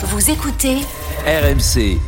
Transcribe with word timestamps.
Vous 0.00 0.30
écoutez 0.30 0.76
RMC. 1.26 1.98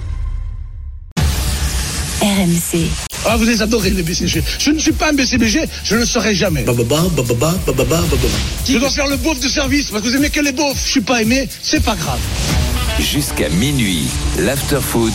RMC. 2.22 2.86
Ah, 3.26 3.36
vous 3.36 3.42
les 3.42 3.62
adorez, 3.62 3.90
les 3.90 4.04
BCG. 4.04 4.44
Je 4.60 4.70
ne 4.70 4.78
suis 4.78 4.92
pas 4.92 5.08
un 5.10 5.12
BCBG, 5.12 5.68
je 5.82 5.96
ne 5.96 6.00
le 6.00 6.06
serai 6.06 6.32
jamais. 6.36 6.62
Bababa, 6.62 7.02
bababa, 7.16 7.52
bababa. 7.66 8.00
Je 8.64 8.78
dois 8.78 8.90
faire 8.90 9.08
le 9.08 9.16
beauf 9.16 9.40
de 9.40 9.48
service 9.48 9.90
parce 9.90 10.04
que 10.04 10.08
vous 10.08 10.14
aimez 10.14 10.30
que 10.30 10.38
les 10.38 10.52
beaufs. 10.52 10.80
Je 10.84 10.90
suis 10.90 11.00
pas 11.00 11.20
aimé, 11.22 11.48
c'est 11.62 11.82
pas 11.82 11.96
grave. 11.96 12.20
Jusqu'à 13.00 13.48
minuit, 13.48 14.06
l'after-foot. 14.38 15.12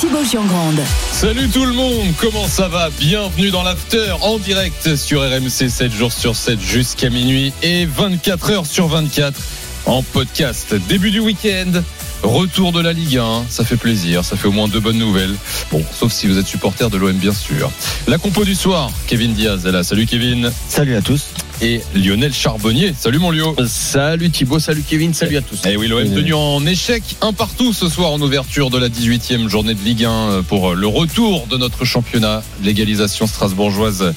Thibaut 0.00 0.24
Giangrande. 0.24 0.80
Salut 1.12 1.48
tout 1.50 1.64
le 1.64 1.72
monde, 1.72 2.08
comment 2.20 2.48
ça 2.48 2.66
va? 2.66 2.90
Bienvenue 2.98 3.50
dans 3.52 3.62
l'after 3.62 4.12
en 4.22 4.38
direct 4.38 4.96
sur 4.96 5.20
RMC 5.20 5.68
7 5.68 5.92
jours 5.92 6.12
sur 6.12 6.34
7 6.34 6.60
jusqu'à 6.60 7.10
minuit 7.10 7.52
et 7.62 7.86
24 7.86 8.50
heures 8.50 8.66
sur 8.66 8.88
24 8.88 9.38
en 9.86 10.02
podcast. 10.02 10.74
Début 10.88 11.10
du 11.10 11.20
week-end, 11.20 11.82
retour 12.22 12.72
de 12.72 12.80
la 12.80 12.92
Ligue 12.92 13.18
1, 13.18 13.44
ça 13.48 13.64
fait 13.64 13.76
plaisir, 13.76 14.24
ça 14.24 14.36
fait 14.36 14.48
au 14.48 14.52
moins 14.52 14.68
deux 14.68 14.80
bonnes 14.80 14.98
nouvelles. 14.98 15.34
Bon, 15.70 15.84
sauf 15.92 16.12
si 16.12 16.26
vous 16.26 16.38
êtes 16.38 16.46
supporter 16.46 16.90
de 16.90 16.96
l'OM 16.96 17.12
bien 17.12 17.32
sûr. 17.32 17.70
La 18.06 18.18
compo 18.18 18.44
du 18.44 18.54
soir, 18.54 18.90
Kevin 19.06 19.32
Diaz 19.32 19.66
est 19.66 19.72
là. 19.72 19.82
Salut 19.82 20.06
Kevin. 20.06 20.50
Salut 20.68 20.96
à 20.96 21.02
tous. 21.02 21.28
Et 21.64 21.80
Lionel 21.94 22.34
Charbonnier. 22.34 22.92
Salut 22.98 23.20
mon 23.20 23.30
Lio. 23.30 23.54
Salut 23.68 24.30
Thibaut, 24.30 24.58
salut 24.58 24.82
Kevin, 24.82 25.14
salut 25.14 25.36
à 25.36 25.42
tous. 25.42 25.60
Eh 25.64 25.76
oui, 25.76 25.86
l'OM 25.86 26.02
tenu 26.02 26.34
en 26.34 26.66
échec, 26.66 27.04
un 27.20 27.32
partout 27.32 27.72
ce 27.72 27.88
soir 27.88 28.10
en 28.10 28.20
ouverture 28.20 28.68
de 28.68 28.78
la 28.78 28.88
18e 28.88 29.48
journée 29.48 29.74
de 29.74 29.80
Ligue 29.84 30.04
1 30.04 30.42
pour 30.48 30.74
le 30.74 30.86
retour 30.88 31.46
de 31.46 31.56
notre 31.56 31.84
championnat, 31.84 32.42
l'égalisation 32.64 33.28
strasbourgeoise 33.28 34.12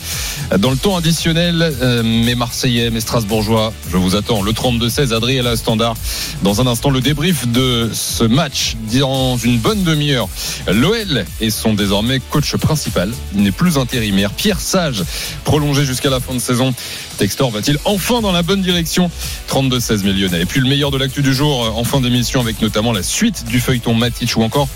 dans 0.57 0.71
le 0.71 0.77
temps 0.77 0.97
additionnel. 0.97 1.61
Euh, 1.61 2.01
Mes 2.01 2.33
Marseillais, 2.33 2.89
mes 2.89 2.99
Strasbourgeois, 2.99 3.73
je 3.91 3.97
vous 3.97 4.15
attends. 4.15 4.41
Le 4.41 4.51
32-16, 4.51 5.13
Adrien 5.13 5.55
Standard. 5.55 5.93
Dans 6.41 6.61
un 6.61 6.67
instant, 6.67 6.89
le 6.89 7.01
débrief 7.01 7.47
de 7.47 7.91
ce 7.93 8.23
match 8.23 8.75
dans 8.91 9.37
une 9.37 9.59
bonne 9.59 9.83
demi-heure. 9.83 10.29
L'OL 10.67 11.25
est 11.41 11.49
son 11.51 11.75
désormais 11.75 12.19
coach 12.31 12.55
principal. 12.55 13.11
Il 13.35 13.43
n'est 13.43 13.51
plus 13.51 13.77
intérimaire. 13.77 14.31
Pierre 14.31 14.59
Sage, 14.59 15.03
prolongé 15.43 15.85
jusqu'à 15.85 16.09
la 16.09 16.19
fin 16.19 16.33
de 16.33 16.39
saison. 16.39 16.73
Textor 17.17 17.51
va-t-il 17.51 17.77
enfin 17.85 18.21
dans 18.21 18.31
la 18.31 18.43
bonne 18.43 18.61
direction? 18.61 19.09
32-16 19.49 20.03
millionnaires. 20.03 20.41
Et 20.41 20.45
puis 20.45 20.59
le 20.59 20.67
meilleur 20.67 20.91
de 20.91 20.97
l'actu 20.97 21.21
du 21.21 21.33
jour 21.33 21.65
euh, 21.65 21.69
en 21.69 21.83
fin 21.83 22.01
d'émission 22.01 22.41
avec 22.41 22.61
notamment 22.61 22.91
la 22.91 23.03
suite 23.03 23.45
du 23.45 23.59
feuilleton 23.59 23.93
Matic 23.93 24.35
ou 24.37 24.43
encore 24.43 24.67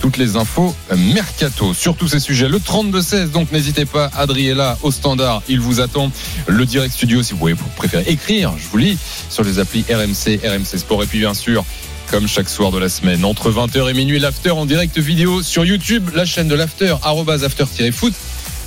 toutes 0.00 0.16
les 0.16 0.36
infos 0.36 0.74
euh, 0.92 0.96
mercato. 0.96 1.74
Sur 1.74 1.96
tous 1.96 2.08
ces 2.08 2.20
sujets, 2.20 2.48
le 2.48 2.58
32-16, 2.58 3.30
donc 3.30 3.52
n'hésitez 3.52 3.86
pas, 3.86 4.10
Adriella 4.14 4.78
au 4.82 4.90
standard, 4.90 5.42
il 5.48 5.60
vous 5.60 5.80
attend. 5.80 6.10
Le 6.46 6.64
direct 6.66 6.92
studio, 6.92 7.22
si 7.22 7.34
vous 7.34 7.38
vous 7.38 7.54
préférez 7.76 8.04
écrire, 8.06 8.52
je 8.58 8.68
vous 8.68 8.78
lis, 8.78 8.98
sur 9.30 9.42
les 9.42 9.58
applis 9.58 9.84
RMC, 9.90 10.40
RMC 10.44 10.78
Sport. 10.78 11.02
Et 11.02 11.06
puis 11.06 11.18
bien 11.18 11.34
sûr, 11.34 11.64
comme 12.10 12.28
chaque 12.28 12.48
soir 12.48 12.70
de 12.70 12.78
la 12.78 12.88
semaine, 12.88 13.24
entre 13.24 13.50
20h 13.50 13.90
et 13.90 13.94
minuit, 13.94 14.18
l'after 14.18 14.50
en 14.50 14.66
direct 14.66 14.98
vidéo 14.98 15.42
sur 15.42 15.64
YouTube, 15.64 16.10
la 16.14 16.24
chaîne 16.24 16.48
de 16.48 16.54
l'after, 16.54 16.94
arrobase 17.02 17.44
after-foot. 17.44 18.14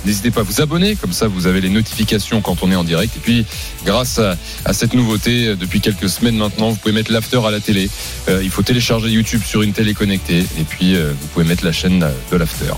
N'hésitez 0.04 0.30
pas 0.30 0.40
à 0.40 0.44
vous 0.44 0.60
abonner, 0.60 0.96
comme 0.96 1.12
ça 1.12 1.28
vous 1.28 1.46
avez 1.46 1.60
les 1.60 1.68
notifications 1.68 2.40
quand 2.40 2.62
on 2.62 2.70
est 2.70 2.76
en 2.76 2.84
direct. 2.84 3.16
Et 3.16 3.20
puis, 3.20 3.44
grâce 3.84 4.18
à, 4.18 4.36
à 4.64 4.72
cette 4.72 4.94
nouveauté, 4.94 5.48
euh, 5.48 5.56
depuis 5.56 5.80
quelques 5.80 6.08
semaines 6.08 6.36
maintenant, 6.36 6.70
vous 6.70 6.76
pouvez 6.76 6.94
mettre 6.94 7.12
l'after 7.12 7.40
à 7.44 7.50
la 7.50 7.60
télé. 7.60 7.90
Euh, 8.28 8.40
il 8.42 8.50
faut 8.50 8.62
télécharger 8.62 9.08
YouTube 9.08 9.42
sur 9.44 9.62
une 9.62 9.72
télé 9.72 9.94
connectée. 9.94 10.40
Et 10.58 10.64
puis, 10.68 10.96
euh, 10.96 11.12
vous 11.20 11.26
pouvez 11.28 11.44
mettre 11.44 11.64
la 11.64 11.72
chaîne 11.72 12.04
de 12.30 12.36
l'after. 12.36 12.72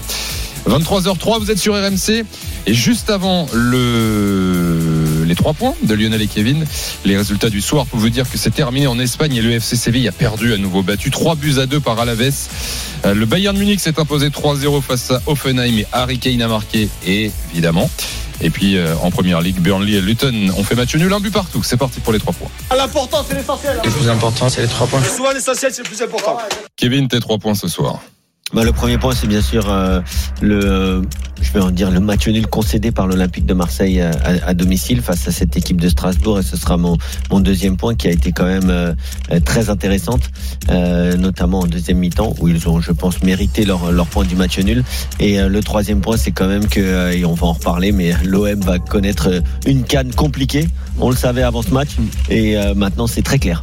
23h03, 0.68 1.40
vous 1.40 1.50
êtes 1.50 1.58
sur 1.58 1.74
RMC. 1.74 2.24
Et 2.66 2.74
juste 2.74 3.10
avant 3.10 3.46
le... 3.52 4.91
les 5.32 5.36
trois 5.36 5.54
points 5.54 5.74
de 5.82 5.94
Lionel 5.94 6.20
et 6.20 6.26
Kevin, 6.26 6.66
les 7.06 7.16
résultats 7.16 7.48
du 7.48 7.62
soir 7.62 7.86
pour 7.86 7.98
vous 7.98 8.10
dire 8.10 8.30
que 8.30 8.36
c'est 8.36 8.50
terminé 8.50 8.86
en 8.86 8.98
Espagne 8.98 9.34
et 9.34 9.40
le 9.40 9.52
FC 9.52 9.76
Séville 9.76 10.06
a 10.06 10.12
perdu 10.12 10.52
à 10.52 10.58
nouveau, 10.58 10.82
battu 10.82 11.10
3 11.10 11.36
buts 11.36 11.54
à 11.58 11.64
2 11.64 11.80
par 11.80 11.98
Alaves. 11.98 12.48
Euh, 13.06 13.14
Le 13.14 13.24
Bayern 13.24 13.56
Munich 13.56 13.80
s'est 13.80 13.98
imposé 13.98 14.28
3-0 14.28 14.82
face 14.82 15.10
à 15.10 15.22
Offenheim 15.24 15.78
et 15.78 15.86
Harry 15.90 16.18
Kane 16.18 16.42
a 16.42 16.48
marqué, 16.48 16.90
évidemment. 17.06 17.88
Et 18.42 18.50
puis 18.50 18.76
euh, 18.76 18.94
en 19.00 19.10
première 19.10 19.40
ligue, 19.40 19.58
Burnley 19.58 19.94
et 19.94 20.00
Luton 20.02 20.50
ont 20.54 20.64
fait 20.64 20.74
match 20.74 20.94
nul, 20.96 21.10
un 21.10 21.20
but 21.20 21.32
partout. 21.32 21.62
C'est 21.62 21.78
parti 21.78 22.00
pour 22.00 22.12
les 22.12 22.18
trois 22.18 22.34
points. 22.34 22.50
L'important, 22.76 23.24
c'est 23.26 23.34
l'essentiel. 23.34 23.80
Le 23.82 23.90
plus 23.90 24.10
important, 24.10 24.50
c'est 24.50 24.60
les 24.60 24.68
trois 24.68 24.86
points. 24.86 25.02
Souvent, 25.02 25.32
l'essentiel, 25.32 25.72
c'est 25.72 25.82
le 25.82 25.88
plus 25.88 26.02
important. 26.02 26.36
Kevin, 26.76 27.08
tes 27.08 27.20
trois 27.20 27.38
points 27.38 27.54
ce 27.54 27.68
soir. 27.68 28.02
Bah, 28.52 28.64
le 28.64 28.72
premier 28.72 28.98
point, 28.98 29.14
c'est 29.14 29.26
bien 29.26 29.40
sûr 29.40 29.70
euh, 29.70 30.00
le, 30.42 30.60
euh, 30.62 31.02
je 31.40 31.52
vais 31.52 32.00
match 32.00 32.28
nul 32.28 32.46
concédé 32.46 32.92
par 32.92 33.06
l'Olympique 33.06 33.46
de 33.46 33.54
Marseille 33.54 34.00
à, 34.00 34.52
domicile 34.52 35.00
face 35.00 35.26
à 35.26 35.32
cette 35.32 35.56
équipe 35.56 35.80
de 35.80 35.88
Strasbourg, 35.88 36.38
et 36.38 36.42
ce 36.42 36.58
sera 36.58 36.76
mon, 36.76 36.98
deuxième 37.40 37.78
point 37.78 37.94
qui 37.94 38.08
a 38.08 38.10
été 38.10 38.30
quand 38.32 38.44
même 38.44 38.68
euh, 38.68 38.94
très 39.44 39.70
intéressante, 39.70 40.30
notamment 40.68 41.60
en 41.60 41.66
deuxième 41.66 41.98
mi-temps 41.98 42.34
où 42.40 42.48
ils 42.48 42.68
ont, 42.68 42.80
je 42.80 42.92
pense, 42.92 43.22
mérité 43.22 43.64
leur, 43.64 43.90
leur 43.90 44.06
point 44.06 44.24
du 44.24 44.36
match 44.36 44.58
nul. 44.58 44.84
Et 45.18 45.40
le 45.40 45.60
troisième 45.62 46.00
point, 46.00 46.18
c'est 46.18 46.32
quand 46.32 46.46
même 46.46 46.66
que, 46.66 47.12
et 47.12 47.24
on 47.24 47.34
va 47.34 47.46
en 47.46 47.52
reparler, 47.54 47.90
mais 47.90 48.12
l'OM 48.22 48.60
va 48.60 48.78
connaître 48.78 49.42
une 49.66 49.84
canne 49.84 50.12
compliquée. 50.14 50.68
On 51.00 51.08
le 51.08 51.16
savait 51.16 51.42
avant 51.42 51.62
ce 51.62 51.70
match, 51.70 51.90
et 52.28 52.56
maintenant 52.74 53.06
c'est 53.06 53.22
très 53.22 53.38
clair. 53.38 53.60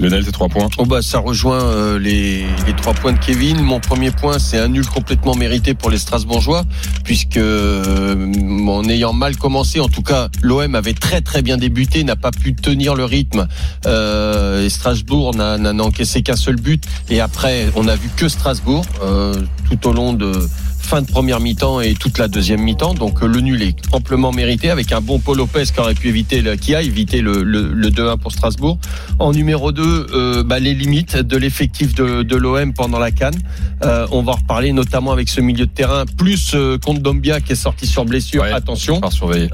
Lionel, 0.00 0.24
tes 0.24 0.32
trois 0.32 0.48
points. 0.48 0.68
Oh 0.78 0.86
bah 0.86 1.02
ça 1.02 1.18
rejoint 1.18 1.60
euh, 1.62 1.98
les, 1.98 2.46
trois 2.78 2.94
points 2.94 3.12
de 3.12 3.18
Kevin. 3.18 3.60
Mon 3.60 3.80
premier 3.80 4.10
point, 4.10 4.38
c'est 4.38 4.58
un 4.58 4.68
nul 4.68 4.86
complètement 4.86 5.34
mérité 5.34 5.74
pour 5.74 5.90
les 5.90 5.98
Strasbourgeois, 5.98 6.64
puisque 7.04 7.36
euh, 7.36 8.32
en 8.66 8.84
ayant 8.88 9.12
mal 9.12 9.36
commencé, 9.36 9.78
en 9.78 9.88
tout 9.88 10.02
cas 10.02 10.28
l'OM 10.42 10.74
avait 10.74 10.94
très 10.94 11.20
très 11.20 11.42
bien 11.42 11.58
débuté, 11.58 12.02
n'a 12.02 12.16
pas 12.16 12.30
pu 12.30 12.54
tenir 12.54 12.94
le 12.94 13.04
rythme. 13.04 13.46
Euh, 13.86 14.68
Strasbourg 14.70 15.34
n'a 15.34 15.58
n'a- 15.58 15.72
n'a 15.74 15.84
encaissé 15.84 16.22
qu'un 16.22 16.36
seul 16.36 16.56
but. 16.56 16.82
Et 17.10 17.20
après, 17.20 17.68
on 17.76 17.86
a 17.86 17.96
vu 17.96 18.08
que 18.16 18.28
Strasbourg 18.28 18.84
euh, 19.02 19.34
tout 19.68 19.86
au 19.88 19.92
long 19.92 20.12
de 20.14 20.32
fin 20.80 21.02
de 21.02 21.06
première 21.06 21.40
mi-temps 21.40 21.80
et 21.80 21.94
toute 21.94 22.18
la 22.18 22.28
deuxième 22.28 22.60
mi-temps. 22.60 22.94
Donc 22.94 23.22
euh, 23.22 23.26
le 23.26 23.40
nul 23.40 23.62
est 23.62 23.76
amplement 23.92 24.32
mérité 24.32 24.70
avec 24.70 24.92
un 24.92 25.00
bon 25.00 25.18
Paul 25.18 25.38
Lopez 25.38 25.64
qui 25.72 25.80
aurait 25.80 25.94
pu 25.94 26.08
éviter 26.08 26.42
le, 26.42 26.56
qui 26.56 26.74
a 26.74 26.82
évité 26.82 27.20
le, 27.20 27.42
le, 27.42 27.72
le 27.72 27.88
2-1 27.88 28.18
pour 28.18 28.32
Strasbourg. 28.32 28.78
En 29.18 29.32
numéro 29.32 29.72
2, 29.72 29.82
euh, 29.82 30.42
bah, 30.42 30.58
les 30.58 30.74
limites 30.74 31.16
de 31.16 31.36
l'effectif 31.36 31.94
de, 31.94 32.22
de 32.22 32.36
l'OM 32.36 32.72
pendant 32.74 32.98
la 32.98 33.10
Cannes. 33.10 33.40
Euh, 33.84 34.06
on 34.10 34.22
va 34.22 34.32
en 34.32 34.36
reparler 34.36 34.72
notamment 34.72 35.12
avec 35.12 35.28
ce 35.28 35.40
milieu 35.40 35.66
de 35.66 35.70
terrain, 35.70 36.04
plus 36.06 36.52
euh, 36.54 36.78
contre 36.78 37.00
Dombia 37.00 37.40
qui 37.40 37.52
est 37.52 37.56
sorti 37.56 37.86
sur 37.86 38.04
blessure. 38.04 38.42
Ouais. 38.42 38.52
Attention. 38.52 39.00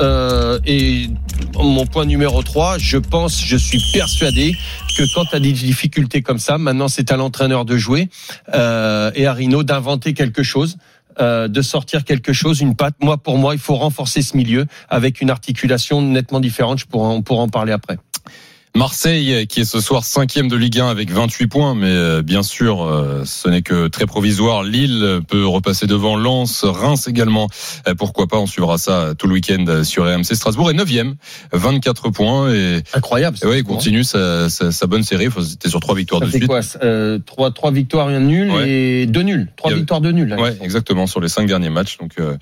Euh, 0.00 0.58
et 0.64 1.08
mon 1.58 1.86
point 1.86 2.04
numéro 2.04 2.42
3, 2.42 2.78
je 2.78 2.98
pense, 2.98 3.42
je 3.44 3.56
suis 3.56 3.82
persuadé 3.92 4.56
que 4.96 5.02
quand 5.14 5.24
tu 5.26 5.36
as 5.36 5.40
des 5.40 5.52
difficultés 5.52 6.22
comme 6.22 6.38
ça, 6.38 6.58
maintenant 6.58 6.88
c'est 6.88 7.12
à 7.12 7.16
l'entraîneur 7.16 7.64
de 7.64 7.76
jouer 7.76 8.08
euh, 8.54 9.10
et 9.14 9.26
à 9.26 9.32
Rino 9.32 9.62
d'inventer 9.62 10.14
quelque 10.14 10.42
chose. 10.42 10.76
Euh, 11.20 11.48
de 11.48 11.62
sortir 11.62 12.04
quelque 12.04 12.32
chose, 12.32 12.60
une 12.60 12.76
patte. 12.76 12.94
Moi, 13.00 13.16
pour 13.16 13.38
moi, 13.38 13.54
il 13.54 13.60
faut 13.60 13.76
renforcer 13.76 14.22
ce 14.22 14.36
milieu 14.36 14.66
avec 14.88 15.20
une 15.20 15.30
articulation 15.30 16.02
nettement 16.02 16.40
différente. 16.40 16.78
Je 16.78 16.86
pourrais, 16.86 17.14
on 17.14 17.22
pourra 17.22 17.42
en 17.42 17.48
parler 17.48 17.72
après. 17.72 17.98
Marseille, 18.76 19.46
qui 19.46 19.60
est 19.60 19.64
ce 19.64 19.80
soir 19.80 20.04
cinquième 20.04 20.48
de 20.48 20.56
Ligue 20.56 20.78
1 20.80 20.88
avec 20.88 21.10
28 21.10 21.46
points, 21.46 21.74
mais 21.74 21.86
euh, 21.88 22.20
bien 22.20 22.42
sûr, 22.42 22.82
euh, 22.84 23.22
ce 23.24 23.48
n'est 23.48 23.62
que 23.62 23.88
très 23.88 24.04
provisoire. 24.04 24.62
Lille 24.64 25.20
peut 25.26 25.46
repasser 25.46 25.86
devant 25.86 26.14
Lens, 26.16 26.62
Reims 26.62 27.08
également. 27.08 27.48
Euh, 27.88 27.94
Pourquoi 27.94 28.26
pas 28.26 28.36
On 28.36 28.46
suivra 28.46 28.76
ça 28.76 29.14
tout 29.18 29.28
le 29.28 29.32
week-end 29.32 29.82
sur 29.82 30.04
RMC. 30.04 30.34
Strasbourg 30.34 30.70
est 30.70 30.74
neuvième, 30.74 31.14
24 31.52 32.10
points 32.10 32.52
et 32.52 32.82
Incroyable. 32.92 33.38
et 33.42 33.46
ouais, 33.46 33.58
il 33.60 33.64
continue 33.64 34.04
sa, 34.04 34.50
sa, 34.50 34.70
sa 34.70 34.86
bonne 34.86 35.02
série. 35.04 35.30
Faut 35.30 35.40
c'était 35.40 35.70
sur 35.70 35.80
trois 35.80 35.94
victoires 35.94 36.20
Ça 36.20 36.26
de 36.26 36.30
fait 36.32 36.38
suite. 36.38 36.48
quoi 36.50 36.60
euh, 36.82 37.18
trois, 37.24 37.50
trois 37.52 37.70
victoires, 37.70 38.08
un 38.08 38.20
nul 38.20 38.50
Ouais. 38.50 38.68
et 38.68 39.06
deux 39.06 39.22
nuls. 39.22 39.48
Trois 39.56 39.72
victoires, 39.72 40.02
deux 40.02 40.12
nuls. 40.12 40.28
là. 40.28 40.36
Ouais, 40.36 40.56
exactement 40.60 41.06
sur 41.06 41.20
les 41.20 41.28
cinq 41.28 41.46
derniers 41.46 41.70
matchs. 41.70 41.96
Donc 41.96 42.12
euh, 42.18 42.36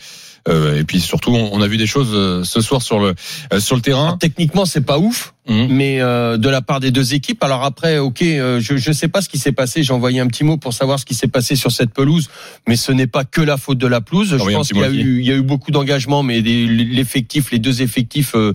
euh, 0.49 0.79
et 0.79 0.85
puis 0.85 1.01
surtout, 1.01 1.31
on, 1.31 1.51
on 1.53 1.63
a 1.63 1.67
vu 1.69 1.77
des 1.77 1.87
choses 1.87 2.11
euh, 2.13 2.45
ce 2.45 2.61
soir 2.61 2.83
sur 2.83 2.99
le 2.99 3.15
euh, 3.53 3.61
sur 3.61 3.77
le 3.77 3.83
terrain. 3.83 4.17
Techniquement, 4.21 4.67
c'est 4.67 4.85
pas 4.85 4.99
ouf. 4.99 5.33
Mhm. 5.47 5.69
mais 5.71 6.01
euh, 6.01 6.39
de 6.39 6.49
la 6.49 6.63
part 6.63 6.81
des 6.81 6.91
deux 6.91 7.13
équipes. 7.13 7.43
Alors 7.45 7.65
après, 7.65 7.99
ok, 7.99 8.23
euh, 8.23 8.61
je 8.61 8.79
je 8.79 8.93
sais 8.93 9.09
pas 9.09 9.21
ce 9.21 9.29
qui 9.29 9.39
s'est 9.39 9.53
passé. 9.53 9.83
J'ai 9.83 9.93
envoyé 9.93 10.21
un 10.21 10.27
petit 10.27 10.43
mot 10.43 10.57
pour 10.57 10.73
savoir 10.73 10.99
ce 10.99 11.05
qui 11.05 11.15
s'est 11.15 11.29
passé 11.29 11.55
sur 11.55 11.71
cette 11.71 11.93
pelouse, 11.93 12.31
mais 12.67 12.77
ce 12.77 12.93
n'est 12.93 13.07
pas 13.07 13.25
que 13.25 13.43
la 13.43 13.59
faute 13.59 13.77
de 13.77 13.87
la 13.87 14.01
pelouse. 14.01 14.31
Je 14.31 14.53
pense 14.53 14.69
qu'il 14.69 14.79
y 14.79 14.85
a 14.85 14.89
eu 14.91 15.21
il 15.21 15.27
y 15.27 15.33
a 15.33 15.35
eu 15.35 15.43
beaucoup 15.43 15.71
d'engagement, 15.71 16.23
mais 16.23 16.41
l'effectif, 16.41 17.51
les 17.51 17.59
deux 17.59 17.83
effectifs 17.83 18.35
euh, 18.35 18.55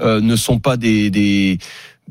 euh, 0.00 0.20
ne 0.20 0.36
sont 0.36 0.58
pas 0.58 0.76
des 0.76 1.08
des 1.10 1.58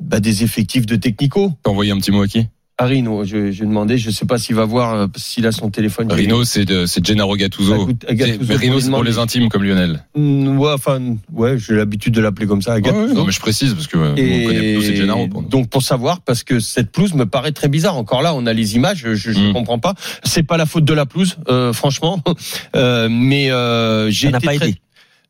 bah, 0.02 0.20
des 0.20 0.44
effectifs 0.44 0.88
de 0.88 0.96
technico. 0.96 1.54
T'as 1.64 1.70
envoyé 1.70 1.92
un 1.92 1.98
petit 2.00 2.12
mot 2.12 2.24
à 2.24 2.28
qui? 2.28 2.48
Arino, 2.78 3.24
je, 3.24 3.52
je 3.52 3.64
demandais, 3.64 3.98
je 3.98 4.10
sais 4.12 4.26
pas 4.26 4.38
s'il 4.38 4.56
va 4.56 4.66
voir 4.66 4.94
euh, 4.96 5.08
s'il 5.16 5.48
a 5.48 5.54
son 5.54 5.70
téléphone. 5.70 6.12
Rino, 6.12 6.44
c'est 6.44 6.66
de- 6.66 6.86
c'est 6.86 7.06
Gennaro 7.06 7.38
Gattuso. 7.38 7.86
Bah, 7.86 7.94
Gattuso, 8.14 8.40
mais 8.50 8.56
Rino, 8.56 8.80
c'est 8.82 8.90
pour 8.90 9.04
les 9.04 9.18
intimes 9.18 9.48
comme 9.48 9.64
Lionel. 9.64 10.04
Mm, 10.16 10.58
Ouais, 10.58 10.72
enfin, 10.74 11.00
ouais, 11.32 11.58
j'ai 11.58 11.74
l'habitude 11.76 12.14
de 12.14 12.20
l'appeler 12.20 12.48
comme 12.48 12.62
ça. 12.62 12.74
Ouais, 12.76 12.82
Gattuso. 12.82 13.08
ouais, 13.08 13.14
non, 13.14 13.26
mais 13.26 13.32
je 13.32 13.40
précise 13.40 13.74
parce 13.74 13.88
que 13.88 13.98
euh, 13.98 14.12
on 14.12 14.48
connaît 14.48 14.82
ces 14.82 14.96
Gennaro. 14.98 15.28
pour 15.30 15.42
nous. 15.44 15.48
donc 15.48 15.70
pour 15.70 15.84
savoir, 15.84 16.20
parce 16.20 16.44
que 16.44 16.60
cette 16.60 16.92
pelouse 16.92 17.14
me 17.14 17.26
paraît 17.26 17.54
très 17.54 17.70
bizarre. 17.70 17.96
Encore 17.96 18.22
là, 18.22 18.34
on 18.36 18.46
a 18.46 18.52
les 18.52 18.76
images, 18.76 18.98
je, 19.06 19.16
je 19.16 19.32
Mm. 19.32 19.54
comprends 19.54 19.80
pas. 19.80 19.94
C'est 20.24 20.44
pas 20.44 20.58
la 20.58 20.66
faute 20.66 20.84
de 20.86 20.94
la 20.94 21.06
pelouse, 21.06 21.38
euh, 21.48 21.72
franchement. 21.72 22.20
Euh, 22.76 23.08
mais 23.10 23.52
euh, 23.52 24.10
j'ai 24.12 24.28
été 24.28 24.46
pas 24.46 24.56
très- 24.56 24.70
aidé. 24.70 24.78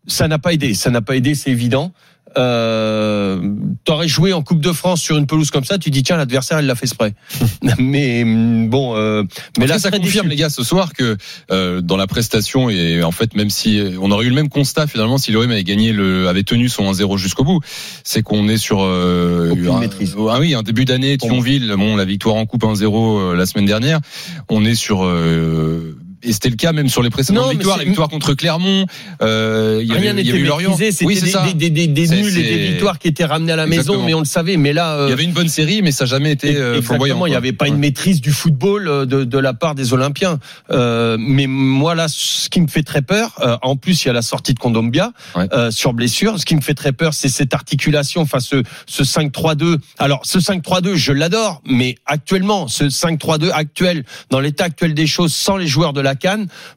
Ça 0.07 0.27
n'a 0.27 0.39
pas 0.39 0.53
aidé. 0.53 0.73
Ça 0.73 0.89
n'a 0.89 1.01
pas 1.01 1.15
aidé, 1.15 1.35
c'est 1.35 1.51
évident. 1.51 1.93
Euh, 2.37 3.39
T'aurais 3.85 4.07
joué 4.07 4.33
en 4.33 4.41
Coupe 4.41 4.59
de 4.59 4.71
France 4.71 5.01
sur 5.01 5.17
une 5.17 5.27
pelouse 5.27 5.51
comme 5.51 5.63
ça, 5.63 5.77
tu 5.77 5.89
dis 5.89 6.03
tiens 6.03 6.17
l'adversaire 6.17 6.59
il 6.59 6.65
l'a 6.67 6.75
fait 6.75 6.85
exprès. 6.85 7.13
mais 7.79 8.23
bon, 8.25 8.95
euh, 8.95 9.23
mais 9.57 9.67
là, 9.67 9.79
ça 9.79 9.91
confirme, 9.91 10.27
les 10.27 10.35
gars, 10.35 10.49
ce 10.49 10.63
soir 10.63 10.93
que 10.93 11.17
euh, 11.51 11.81
dans 11.81 11.97
la 11.97 12.07
prestation 12.07 12.69
et 12.69 13.03
en 13.03 13.11
fait, 13.11 13.35
même 13.35 13.49
si 13.49 13.79
euh, 13.79 13.97
on 14.01 14.11
aurait 14.11 14.25
eu 14.25 14.29
le 14.29 14.35
même 14.35 14.49
constat 14.49 14.87
finalement 14.87 15.17
si 15.17 15.31
l'OM 15.31 15.49
avait 15.49 15.63
gagné 15.63 15.93
le, 15.93 16.27
avait 16.27 16.43
tenu 16.43 16.67
son 16.67 16.91
1-0 16.91 17.17
jusqu'au 17.17 17.43
bout, 17.43 17.61
c'est 18.03 18.21
qu'on 18.21 18.47
est 18.47 18.57
sur 18.57 18.81
euh, 18.81 19.53
un, 19.71 19.79
maîtrise. 19.79 20.15
Ah 20.29 20.39
oui, 20.39 20.55
un 20.55 20.63
début 20.63 20.85
d'année. 20.85 21.17
Thionville, 21.17 21.73
bon, 21.77 21.95
la 21.95 22.05
victoire 22.05 22.35
en 22.35 22.45
coupe 22.45 22.63
1-0 22.63 22.83
euh, 22.85 23.35
la 23.35 23.45
semaine 23.45 23.65
dernière. 23.65 23.99
On 24.49 24.65
est 24.65 24.75
sur 24.75 25.05
euh, 25.05 25.95
et 26.25 26.33
c'était 26.33 26.49
le 26.49 26.55
cas 26.55 26.71
même 26.73 26.89
sur 26.89 27.01
les 27.01 27.09
précédentes 27.09 27.45
Non, 27.45 27.51
victoires, 27.51 27.77
les 27.77 27.85
victoires 27.85 28.09
contre 28.09 28.33
Clermont. 28.33 28.85
Euh, 29.21 29.79
il 29.81 29.87
y 29.87 29.91
Rien 29.93 30.11
avait, 30.11 30.23
y 30.23 30.25
n'était 30.33 30.39
maîtrisé, 30.39 30.91
c'était 30.91 31.05
Oui, 31.05 31.19
des, 31.53 31.53
des, 31.53 31.69
des, 31.69 31.87
des 31.87 32.07
C'est- 32.07 32.21
nuls 32.21 32.37
et 32.37 32.43
des 32.43 32.67
victoires 32.71 32.99
qui 32.99 33.07
étaient 33.07 33.25
ramenées 33.25 33.53
à 33.53 33.55
la 33.55 33.65
Exactement. 33.65 33.95
maison, 33.97 34.05
mais 34.05 34.13
on 34.13 34.19
le 34.19 34.25
savait. 34.25 34.57
Mais 34.57 34.73
là, 34.73 34.95
euh, 34.95 35.05
Il 35.07 35.11
y 35.11 35.13
avait 35.13 35.23
une 35.23 35.31
bonne 35.33 35.47
série, 35.49 35.81
mais 35.81 35.91
ça 35.91 36.03
n'a 36.05 36.09
jamais 36.09 36.31
été 36.31 36.55
euh, 36.55 36.81
flamboyant. 36.81 37.25
Il 37.25 37.29
n'y 37.29 37.35
avait 37.35 37.53
pas 37.53 37.67
une 37.67 37.77
maîtrise 37.77 38.21
du 38.21 38.31
football 38.31 39.05
de, 39.07 39.23
de 39.23 39.37
la 39.39 39.53
part 39.53 39.75
des 39.75 39.93
Olympiens. 39.93 40.39
Mais 40.69 41.47
moi 41.47 41.95
là, 41.95 42.07
ce 42.09 42.49
qui 42.49 42.59
me 42.61 42.67
fait 42.67 42.83
très 42.83 43.01
peur, 43.01 43.35
en 43.61 43.75
plus 43.75 44.03
il 44.03 44.07
y 44.07 44.09
a 44.09 44.13
la 44.13 44.21
sortie 44.21 44.53
de 44.53 44.59
Ouais. 45.35 45.47
euh, 45.53 45.71
sur 45.71 45.93
blessure. 45.93 46.39
Ce 46.39 46.45
qui 46.45 46.55
me 46.55 46.61
fait 46.61 46.73
très 46.73 46.91
peur, 46.91 47.13
c'est 47.13 47.29
cette 47.29 47.53
articulation, 47.53 48.21
enfin 48.21 48.39
ce, 48.39 48.63
ce 48.87 49.03
5-3-2. 49.03 49.77
Alors 49.99 50.21
ce 50.23 50.39
5-3-2, 50.39 50.95
je 50.95 51.11
l'adore, 51.13 51.61
mais 51.65 51.95
actuellement, 52.05 52.67
ce 52.67 52.85
5-3-2 52.85 53.51
actuel, 53.51 54.03
dans 54.31 54.39
l'état 54.39 54.65
actuel 54.65 54.93
des 54.93 55.07
choses, 55.07 55.33
sans 55.33 55.57
les 55.57 55.67
joueurs 55.67 55.93
de 55.93 56.01
la 56.01 56.14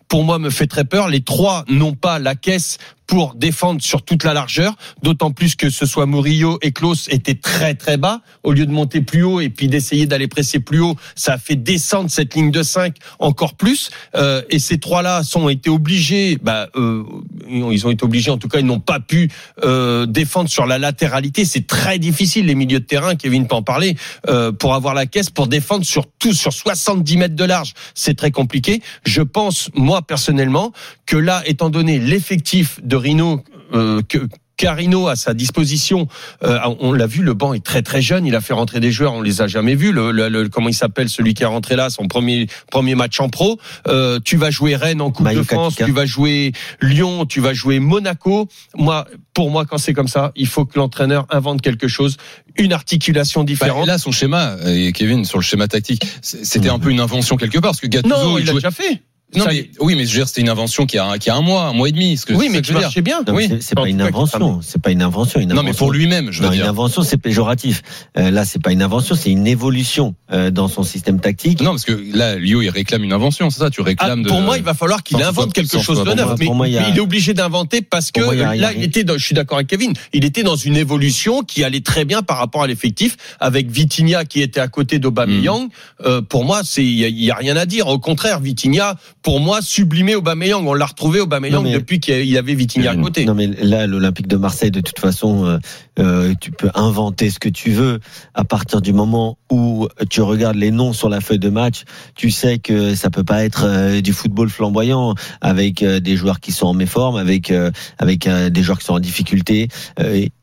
Pour 0.08 0.25
moi 0.25 0.38
me 0.38 0.50
fait 0.50 0.67
très 0.67 0.85
peur. 0.85 1.08
Les 1.08 1.20
trois 1.20 1.64
n'ont 1.69 1.94
pas 1.94 2.19
la 2.19 2.35
caisse 2.35 2.79
pour 3.08 3.34
défendre 3.34 3.82
sur 3.82 4.02
toute 4.02 4.22
la 4.22 4.34
largeur, 4.34 4.76
d'autant 5.02 5.32
plus 5.32 5.56
que 5.56 5.70
ce 5.70 5.87
soit 5.87 6.06
Murillo 6.06 6.58
et 6.62 6.72
Klaus 6.72 7.08
étaient 7.08 7.34
très 7.34 7.75
très 7.75 7.96
bas, 7.96 8.20
au 8.44 8.52
lieu 8.52 8.66
de 8.66 8.70
monter 8.70 9.00
plus 9.00 9.25
haut 9.25 9.40
et 9.40 9.49
puis 9.49 9.66
d'essayer 9.66 10.06
d'aller 10.06 10.28
presser 10.28 10.60
plus 10.60 10.81
haut, 10.81 10.94
ça 11.16 11.32
a 11.32 11.38
fait 11.38 11.56
descendre 11.56 12.10
cette 12.10 12.34
ligne 12.34 12.50
de 12.50 12.62
5 12.62 12.96
encore 13.19 13.55
plus, 13.55 13.90
euh, 14.14 14.43
et 14.50 14.58
ces 14.58 14.78
trois-là 14.78 15.22
sont 15.25 15.49
été 15.49 15.70
obligés, 15.70 16.38
bah, 16.40 16.69
euh, 16.76 17.02
ils 17.49 17.87
ont 17.87 17.90
été 17.90 18.05
obligés, 18.05 18.31
en 18.31 18.37
tout 18.37 18.49
cas 18.49 18.60
ils 18.60 18.66
n'ont 18.66 18.78
pas 18.78 19.00
pu 19.00 19.31
euh, 19.64 20.04
défendre 20.04 20.50
sur 20.50 20.66
la 20.66 20.78
latéralité, 20.78 21.46
c'est 21.46 21.66
très 21.66 21.99
difficile 21.99 22.44
les 22.44 22.54
milieux 22.54 22.81
de 22.81 22.84
terrain, 22.84 23.16
Kevin 23.16 23.46
peut 23.46 23.56
en 23.56 23.62
parler, 23.62 23.96
euh, 24.28 24.52
pour 24.52 24.75
avoir 24.75 24.93
la 24.93 25.06
caisse, 25.06 25.31
pour 25.31 25.46
défendre 25.46 25.87
sur 25.87 26.04
tout, 26.19 26.34
sur 26.34 26.52
70 26.52 27.16
mètres 27.16 27.37
de 27.37 27.44
large, 27.44 27.72
c'est 27.94 28.16
très 28.16 28.31
compliqué. 28.31 28.82
Je 29.04 29.22
pense, 29.22 29.70
moi 29.75 30.02
personnellement, 30.02 30.72
que 31.06 31.16
là, 31.16 31.43
étant 31.46 31.70
donné 31.70 31.99
l'effectif 31.99 32.81
de 32.82 32.98
Rino, 32.99 33.43
euh, 33.75 34.03
que 34.09 34.19
Carino 34.56 35.06
à 35.06 35.15
sa 35.15 35.35
disposition, 35.35 36.09
euh, 36.43 36.59
on 36.81 36.93
l'a 36.93 37.06
vu, 37.06 37.23
le 37.23 37.33
banc 37.33 37.55
est 37.55 37.65
très 37.65 37.81
très 37.81 38.03
jeune. 38.03 38.27
Il 38.27 38.35
a 38.35 38.41
fait 38.41 38.55
rentrer 38.55 38.81
des 38.81 38.91
joueurs, 38.91 39.12
on 39.15 39.23
les 39.23 39.41
a 39.41 39.47
jamais 39.47 39.77
vus. 39.77 39.93
Le, 39.93 40.11
le- 40.11 40.29
le- 40.29 40.49
comment 40.49 40.69
il 40.69 40.75
s'appelle, 40.75 41.09
celui 41.09 41.33
qui 41.35 41.45
est 41.45 41.47
rentré 41.47 41.77
là, 41.77 41.91
son 41.91 42.09
premier 42.09 42.49
premier 42.69 42.97
match 42.97 43.21
en 43.21 43.29
pro. 43.29 43.61
Euh, 43.87 44.19
tu 44.25 44.37
vas 44.37 44.50
jouer 44.50 44.75
Rennes 44.75 45.00
en 45.00 45.12
Coupe 45.12 45.29
de 45.33 45.43
France, 45.45 45.75
Katika. 45.77 45.85
tu 45.85 45.93
vas 45.93 46.06
jouer 46.06 46.50
Lyon, 46.83 47.25
tu 47.25 47.41
vas 47.41 47.55
jouer 47.55 47.79
Monaco. 47.79 48.49
Moi, 48.77 49.06
pour 49.33 49.53
moi, 49.53 49.65
quand 49.65 49.79
c'est 49.79 49.93
comme 49.93 50.09
ça, 50.09 50.33
il 50.35 50.49
faut 50.49 50.65
que 50.65 50.77
l'entraîneur 50.77 51.27
invente 51.31 51.62
quelque 51.62 51.87
chose, 51.87 52.17
une 52.56 52.73
articulation 52.73 53.43
Bah, 53.43 53.47
différente. 53.47 53.87
là, 53.87 53.97
son 53.99 54.11
schéma, 54.11 54.56
et 54.67 54.91
Kevin, 54.93 55.25
sur 55.25 55.39
le 55.39 55.45
schéma 55.45 55.69
tactique, 55.69 56.05
c'était 56.21 56.69
un 56.69 56.81
peu 56.81 56.91
une 56.91 56.99
invention 56.99 57.37
quelque 57.37 57.59
part, 57.61 57.71
parce 57.71 57.81
que 57.81 57.87
Gattuso, 57.87 58.12
non, 58.17 58.39
il 58.39 58.45
l'a 58.45 58.50
jouait- 58.50 58.55
déjà 58.61 58.73
fait. 58.73 59.03
Non, 59.36 59.44
Ça- 59.44 59.50
mais, 59.52 59.69
oui, 59.80 59.94
mais 59.94 60.06
je 60.06 60.12
veux 60.12 60.19
dire, 60.20 60.26
c'était 60.28 60.40
une 60.40 60.48
invention 60.48 60.86
qui 60.86 60.96
a, 60.96 61.19
qui 61.19 61.28
a 61.28 61.36
un 61.36 61.42
mois, 61.42 61.64
un 61.64 61.75
mois 61.75 61.90
et 61.90 61.92
demi. 61.92 62.16
ce 62.16 62.25
que- 62.25 62.32
oui, 62.32 62.48
mais 62.50 62.62
qui 62.62 62.69
je 62.69 62.72
veux 62.72 62.78
dire. 62.78 62.86
marchait 62.88 63.02
bien. 63.02 63.19
Non, 63.26 63.34
mais 63.34 63.46
Oui. 63.50 63.58
c'est- 63.60 63.75
pas 63.75 63.82
tout 63.82 63.86
une 63.88 64.00
invention. 64.00 64.60
C'est 64.62 64.80
pas 64.80 64.90
une 64.90 65.02
invention. 65.02 65.38
Une 65.38 65.52
Non, 65.52 65.62
mais 65.62 65.75
pour 65.75 65.92
lui-même, 65.92 66.30
je 66.32 66.40
veux 66.40 66.46
Non, 66.46 66.52
une 66.52 66.60
dire. 66.60 66.69
invention, 66.69 67.02
c'est 67.02 67.19
péjoratif. 67.19 67.82
Euh, 68.16 68.30
là, 68.30 68.46
c'est 68.46 68.58
pas 68.62 68.72
une 68.72 68.80
invention, 68.82 69.14
c'est 69.14 69.30
une 69.30 69.46
évolution 69.46 70.14
euh, 70.32 70.50
dans 70.50 70.69
son 70.69 70.82
système 70.82 71.20
tactique. 71.20 71.60
Non, 71.60 71.70
parce 71.72 71.84
que 71.84 71.92
là, 72.14 72.36
Lio, 72.36 72.62
il 72.62 72.70
réclame 72.70 73.04
une 73.04 73.12
invention, 73.12 73.50
c'est 73.50 73.58
ça 73.60 73.69
Tu 73.70 73.80
Ah, 73.82 73.84
réclames 73.84 74.22
de. 74.22 74.28
pour 74.28 74.40
moi, 74.40 74.56
il 74.56 74.64
va 74.64 74.72
falloir 74.75 75.02
qu'il 75.02 75.22
invente 75.22 75.52
quelque 75.52 75.69
sans 75.72 75.82
chose 75.82 76.02
de 76.04 76.12
neuf. 76.14 76.30
Mais, 76.38 76.46
moi, 76.46 76.66
il 76.69 76.75
y 76.75 76.78
a- 76.78 76.82
mais 76.82 76.88
il 76.90 76.96
est 76.96 77.00
obligé 77.00 77.34
d'inventer 77.34 77.82
parce 77.82 78.10
que 78.10 78.22
moi, 78.22 78.34
il 78.34 78.42
a- 78.42 78.54
là, 78.56 78.72
il 78.75 78.82
était, 78.82 79.04
dans, 79.04 79.19
je 79.19 79.25
suis 79.25 79.34
d'accord 79.34 79.58
avec 79.58 79.69
Kevin, 79.69 79.92
il 80.14 80.25
était 80.25 80.42
dans 80.42 80.56
une 80.56 80.76
évolution 80.76 81.42
qui 81.42 81.64
allait 81.64 81.80
très 81.80 82.04
bien 82.06 82.22
par 82.22 82.38
rapport 82.38 82.62
à 82.62 82.66
l'effectif 82.66 83.16
avec 83.40 83.70
Vitinha 83.70 84.25
qui 84.25 84.40
était 84.40 84.60
à 84.60 84.69
côté 84.69 84.98
d'Aubameyang. 84.98 85.64
Mm. 85.66 85.69
Euh, 86.06 86.22
pour 86.22 86.44
moi, 86.44 86.62
c'est 86.64 86.82
il 86.84 86.92
y, 86.98 87.04
a- 87.04 87.08
il 87.08 87.25
y 87.25 87.30
a 87.30 87.34
rien 87.34 87.56
à 87.56 87.66
dire. 87.66 87.88
Au 87.88 87.98
contraire, 87.98 88.40
Vitinha, 88.40 88.96
pour 89.23 89.41
moi, 89.41 89.61
sublimé 89.62 90.15
Aubameyang. 90.15 90.67
On 90.67 90.75
l'a 90.75 90.87
retrouvé 90.87 91.20
Aubameyang 91.20 91.62
mais- 91.65 91.73
depuis 91.73 92.00
qu'il 92.00 92.37
avait 92.37 92.55
Vitinha 92.55 92.93
à 92.93 92.97
côté. 92.97 93.25
Non, 93.25 93.35
mais 93.35 93.47
là, 93.47 93.87
l'Olympique 93.87 94.29
de 94.29 94.37
Marseille, 94.37 94.70
de 94.70 94.81
toute 94.81 94.99
façon, 94.99 95.44
euh, 95.44 95.59
euh, 95.99 96.35
tu 96.41 96.50
peux 96.50 96.70
inventer 96.75 97.31
ce 97.31 97.38
que 97.38 97.49
tu 97.49 97.70
veux 97.70 98.00
à 98.35 98.44
partir 98.44 98.81
du 98.81 98.93
moment 98.93 99.38
où 99.50 99.88
tu 100.11 100.20
regardes 100.23 100.56
les 100.56 100.70
noms 100.70 100.93
sur 100.93 101.09
la 101.09 101.20
feuille 101.20 101.38
de 101.38 101.49
match. 101.50 101.82
Tu 102.15 102.31
sais 102.31 102.59
que 102.59 102.94
ça 102.94 103.11
peut 103.11 103.25
pas 103.25 103.44
être 103.44 103.65
euh, 103.65 104.00
du 104.00 104.12
football 104.12 104.49
flamboyant 104.49 105.15
avec 105.41 105.82
euh, 105.82 106.00
des 106.00 106.17
joueurs 106.17 106.41
qui 106.41 106.53
sont 106.53 106.67
en 106.67 106.75
méforme, 106.75 107.17
avec 107.17 107.50
euh, 107.50 107.71
avec 107.99 108.29
des 108.29 108.62
joueurs 108.62 108.79
qui 108.79 108.85
sont 108.85 108.94
en 108.94 109.00
difficulté. 109.00 109.69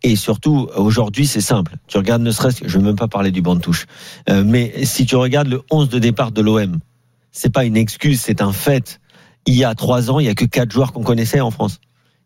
Et, 0.03 0.15
surtout, 0.15 0.67
aujourd'hui, 0.75 1.25
c'est 1.27 1.41
simple. 1.41 1.73
Tu 1.87 1.97
regardes 1.97 2.21
ne 2.21 2.31
serait-ce 2.31 2.61
que, 2.61 2.67
je 2.67 2.77
vais 2.77 2.83
même 2.83 2.95
pas 2.95 3.07
parler 3.07 3.31
du 3.31 3.41
banc 3.41 3.55
de 3.55 3.61
touche, 3.61 3.85
Euh, 4.29 4.43
mais 4.45 4.85
si 4.85 5.05
tu 5.05 5.15
regardes 5.15 5.47
le 5.47 5.61
11 5.71 5.89
de 5.89 5.99
départ 5.99 6.31
de 6.31 6.41
l'OM, 6.41 6.77
c'est 7.35 7.51
pas 7.51 7.65
une 7.65 7.75
excuse, 7.75 8.21
c'est 8.21 8.41
un 8.41 8.53
fait. 8.53 9.01
Il 9.45 9.55
y 9.55 9.65
a 9.65 9.75
trois 9.75 10.09
ans, 10.09 10.19
il 10.19 10.25
y 10.25 10.29
a 10.29 10.33
que 10.33 10.45
quatre 10.45 10.71
joueurs 10.71 10.93
qu'on 10.93 11.03
connaissait 11.03 11.41
en 11.41 11.51
France. 11.51 11.79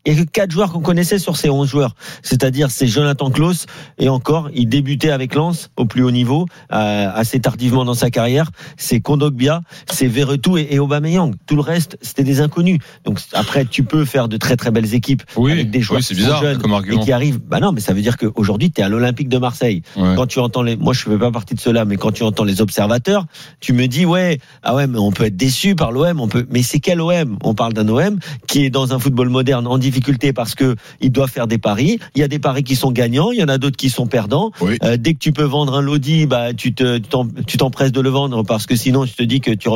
Il 0.06 0.14
y 0.14 0.18
a 0.18 0.24
que 0.24 0.30
quatre 0.30 0.50
joueurs 0.50 0.72
qu'on 0.72 0.80
connaissait 0.80 1.18
sur 1.18 1.36
ces 1.36 1.50
11 1.50 1.68
joueurs. 1.68 1.94
C'est-à-dire, 2.22 2.70
c'est 2.70 2.86
Jonathan 2.86 3.30
Klaus, 3.30 3.66
et 3.98 4.08
encore, 4.08 4.48
il 4.54 4.68
débutait 4.68 5.10
avec 5.10 5.34
Lens 5.34 5.70
au 5.76 5.84
plus 5.84 6.02
haut 6.02 6.10
niveau, 6.10 6.46
euh, 6.72 7.10
assez 7.14 7.38
tardivement 7.40 7.84
dans 7.84 7.94
sa 7.94 8.10
carrière. 8.10 8.50
C'est 8.78 9.00
Kondogbia, 9.00 9.60
c'est 9.90 10.06
Verretou 10.06 10.56
et, 10.56 10.68
et 10.70 10.78
Aubameyang. 10.78 11.34
Tout 11.46 11.56
le 11.56 11.60
reste, 11.60 11.98
c'était 12.00 12.24
des 12.24 12.40
inconnus. 12.40 12.78
Donc 13.04 13.18
après, 13.34 13.64
tu 13.66 13.82
peux 13.84 14.04
faire 14.04 14.28
de 14.28 14.36
très 14.38 14.56
très 14.56 14.70
belles 14.70 14.94
équipes 14.94 15.22
Oui, 15.36 15.52
avec 15.52 15.70
des 15.70 15.80
joueurs 15.82 15.98
oui, 16.00 16.06
qui 16.06 16.14
sont 16.14 16.20
bizarre 16.20 16.40
jeunes 16.42 16.58
comme 16.58 16.70
et 16.70 16.74
argument. 16.74 17.04
qui 17.04 17.12
arrivent. 17.12 17.38
Bah 17.38 17.60
non, 17.60 17.72
mais 17.72 17.80
ça 17.80 17.92
veut 17.92 18.02
dire 18.02 18.16
qu'aujourd'hui, 18.16 18.70
tu 18.70 18.80
es 18.80 18.84
à 18.84 18.88
l'Olympique 18.88 19.28
de 19.28 19.38
Marseille. 19.38 19.82
Ouais. 19.96 20.14
Quand 20.16 20.26
tu 20.26 20.38
entends 20.38 20.62
les, 20.62 20.76
moi 20.76 20.94
je 20.94 21.00
fais 21.00 21.18
pas 21.18 21.30
partie 21.30 21.54
de 21.54 21.60
cela, 21.60 21.84
mais 21.84 21.96
quand 21.96 22.12
tu 22.12 22.22
entends 22.22 22.44
les 22.44 22.62
observateurs, 22.62 23.26
tu 23.60 23.72
me 23.74 23.86
dis 23.86 24.06
ouais, 24.06 24.38
ah 24.62 24.74
ouais, 24.74 24.86
mais 24.86 24.98
on 24.98 25.12
peut 25.12 25.24
être 25.24 25.36
déçu 25.36 25.74
par 25.74 25.92
l'OM, 25.92 26.20
on 26.20 26.28
peut, 26.28 26.46
mais 26.50 26.62
c'est 26.62 26.80
quel 26.80 27.00
OM 27.00 27.36
On 27.44 27.54
parle 27.54 27.74
d'un 27.74 27.88
OM 27.88 28.18
qui 28.46 28.64
est 28.64 28.70
dans 28.70 28.94
un 28.94 28.98
football 28.98 29.28
moderne 29.28 29.66
en 29.66 29.78
difficulté 29.90 30.32
parce 30.32 30.54
que 30.54 30.76
il 31.00 31.10
doit 31.12 31.26
faire 31.28 31.46
des 31.46 31.58
paris. 31.58 31.98
Il 32.14 32.20
y 32.20 32.24
a 32.24 32.28
des 32.28 32.38
paris 32.38 32.62
qui 32.64 32.76
sont 32.76 32.92
gagnants, 32.92 33.30
il 33.32 33.38
y 33.40 33.42
en 33.44 33.48
a 33.48 33.58
d'autres 33.58 33.76
qui 33.76 33.90
sont 33.90 34.06
perdants. 34.06 34.52
Oui. 34.60 34.78
Euh, 34.84 34.96
dès 34.96 35.14
que 35.14 35.18
tu 35.18 35.32
peux 35.32 35.44
vendre 35.44 35.74
un 35.74 35.80
Lodi, 35.82 36.26
bah 36.26 36.54
tu 36.54 36.72
te, 36.74 36.98
tu 36.98 37.08
t'em- 37.08 37.30
tu 37.46 37.56
t'empresses 37.56 37.92
de 37.92 38.00
le 38.00 38.10
vendre 38.10 38.42
parce 38.44 38.66
que 38.66 38.76
sinon 38.76 39.04
je 39.04 39.14
te 39.14 39.22
dis 39.22 39.40
que 39.40 39.50
tu, 39.50 39.68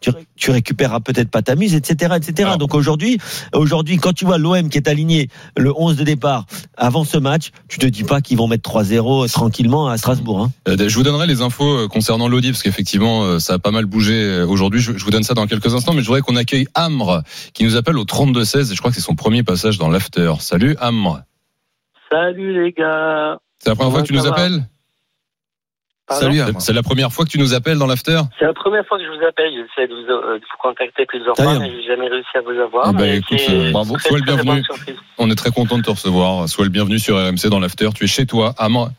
tu, 0.00 0.10
ré- 0.10 0.24
tu 0.36 0.50
récupéreras 0.50 1.00
peut-être 1.00 1.30
pas 1.30 1.42
ta 1.42 1.54
mise, 1.54 1.74
etc., 1.74 2.14
etc. 2.16 2.32
Alors. 2.46 2.58
Donc 2.58 2.74
aujourd'hui, 2.74 3.18
aujourd'hui, 3.54 3.96
quand 3.98 4.12
tu 4.12 4.24
vois 4.24 4.38
l'OM 4.38 4.68
qui 4.68 4.78
est 4.78 4.88
aligné 4.88 5.28
le 5.56 5.72
11 5.76 5.96
de 5.96 6.04
départ 6.04 6.46
avant 6.76 7.04
ce 7.04 7.18
match, 7.18 7.50
tu 7.68 7.78
te 7.78 7.86
dis 7.86 8.04
pas 8.04 8.20
qu'ils 8.20 8.36
vont 8.38 8.48
mettre 8.48 8.68
3-0 8.70 9.30
tranquillement 9.30 9.88
à 9.88 9.96
Strasbourg. 9.98 10.40
Hein. 10.42 10.52
Euh, 10.68 10.88
Je 10.88 10.94
vous 10.94 11.02
donnerai 11.02 11.26
les 11.26 11.40
infos 11.42 11.64
euh, 11.84 11.88
concernant 11.88 12.28
l'Audi 12.28 12.50
parce 12.50 12.62
qu'effectivement 12.62 13.22
euh, 13.24 13.38
ça 13.38 13.54
a 13.54 13.58
pas 13.58 13.70
mal 13.70 13.86
bougé 13.86 14.14
euh, 14.14 14.46
aujourd'hui. 14.46 14.80
Je 14.80 14.92
vous 14.92 15.10
donne 15.10 15.22
ça 15.22 15.34
dans 15.34 15.46
quelques 15.46 15.74
instants, 15.74 15.92
mais 15.94 16.02
je 16.02 16.06
voudrais 16.06 16.20
qu'on 16.22 16.36
accueille 16.36 16.66
Amr 16.74 17.22
qui 17.54 17.64
nous 17.64 17.76
appelle 17.76 17.96
au 17.98 18.04
32 18.04 18.44
16 18.44 18.70
et 18.70 18.74
je 18.74 18.78
crois 18.80 18.90
que 18.90 18.96
c'est 18.96 19.02
son 19.02 19.14
premier 19.14 19.42
passage 19.46 19.78
dans 19.78 19.88
l'after. 19.88 20.32
Salut 20.40 20.76
Amr. 20.80 21.20
Salut 22.10 22.62
les 22.64 22.72
gars. 22.72 23.38
C'est 23.58 23.70
la 23.70 23.74
première 23.76 23.92
fois 23.92 24.02
que 24.02 24.06
tu 24.08 24.12
nous 24.12 24.26
appelles 24.26 24.60
Pardon 26.06 26.22
Salut. 26.26 26.38
C'est- 26.38 26.60
C'est 26.60 26.72
la 26.72 26.82
première 26.84 27.12
fois 27.12 27.24
que 27.24 27.30
tu 27.30 27.38
nous 27.38 27.52
appelles 27.54 27.78
dans 27.78 27.86
l'after 27.88 28.20
C'est 28.38 28.44
la 28.44 28.52
première 28.54 28.86
fois 28.86 28.96
que 28.98 29.04
je 29.04 29.08
vous 29.08 29.24
appelle. 29.26 29.50
J'essaie 29.52 29.88
de 29.88 29.94
vous, 29.94 30.08
euh, 30.08 30.34
de 30.38 30.44
vous 30.44 30.56
contacter 30.62 31.04
plusieurs 31.06 31.34
fois, 31.34 31.58
mais 31.58 31.68
j'ai 31.68 31.82
jamais 31.88 32.06
réussi 32.08 32.28
à 32.36 32.42
vous 32.42 32.60
avoir. 32.60 32.90
Eh 32.90 32.96
ben, 32.96 33.14
écoute, 33.16 33.40
euh, 33.50 33.72
bravo. 33.72 33.96
très, 33.96 34.08
Sois 34.10 34.18
le 34.18 34.24
bienvenu. 34.24 34.62
On 35.18 35.28
est 35.30 35.34
très 35.34 35.50
content 35.50 35.78
de 35.78 35.82
te 35.82 35.90
recevoir. 35.90 36.48
Sois 36.48 36.64
le 36.64 36.70
bienvenu 36.70 36.98
sur 37.00 37.16
RMC 37.16 37.48
dans 37.50 37.58
l'after. 37.58 37.88
Tu 37.94 38.04
es 38.04 38.06
chez 38.06 38.24
toi, 38.26 38.54
Amr. 38.58 38.90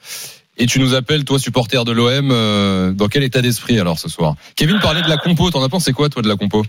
Et 0.58 0.66
tu 0.66 0.80
nous 0.80 0.96
appelles, 0.96 1.24
toi, 1.24 1.40
supporter 1.40 1.86
de 1.86 1.92
l'OM, 1.94 2.30
euh, 2.32 2.92
dans 2.92 3.08
quel 3.08 3.24
état 3.24 3.42
d'esprit 3.42 3.80
alors 3.80 4.00
ce 4.00 4.10
soir? 4.10 4.34
Kevin 4.58 4.80
parlait 4.80 5.04
de 5.04 5.08
la 5.08 5.18
compo. 5.18 5.50
T'en 5.52 5.64
as 5.64 5.70
pensé 5.70 5.94
quoi, 5.94 6.10
toi, 6.10 6.22
de 6.24 6.28
la 6.28 6.36
compo? 6.36 6.64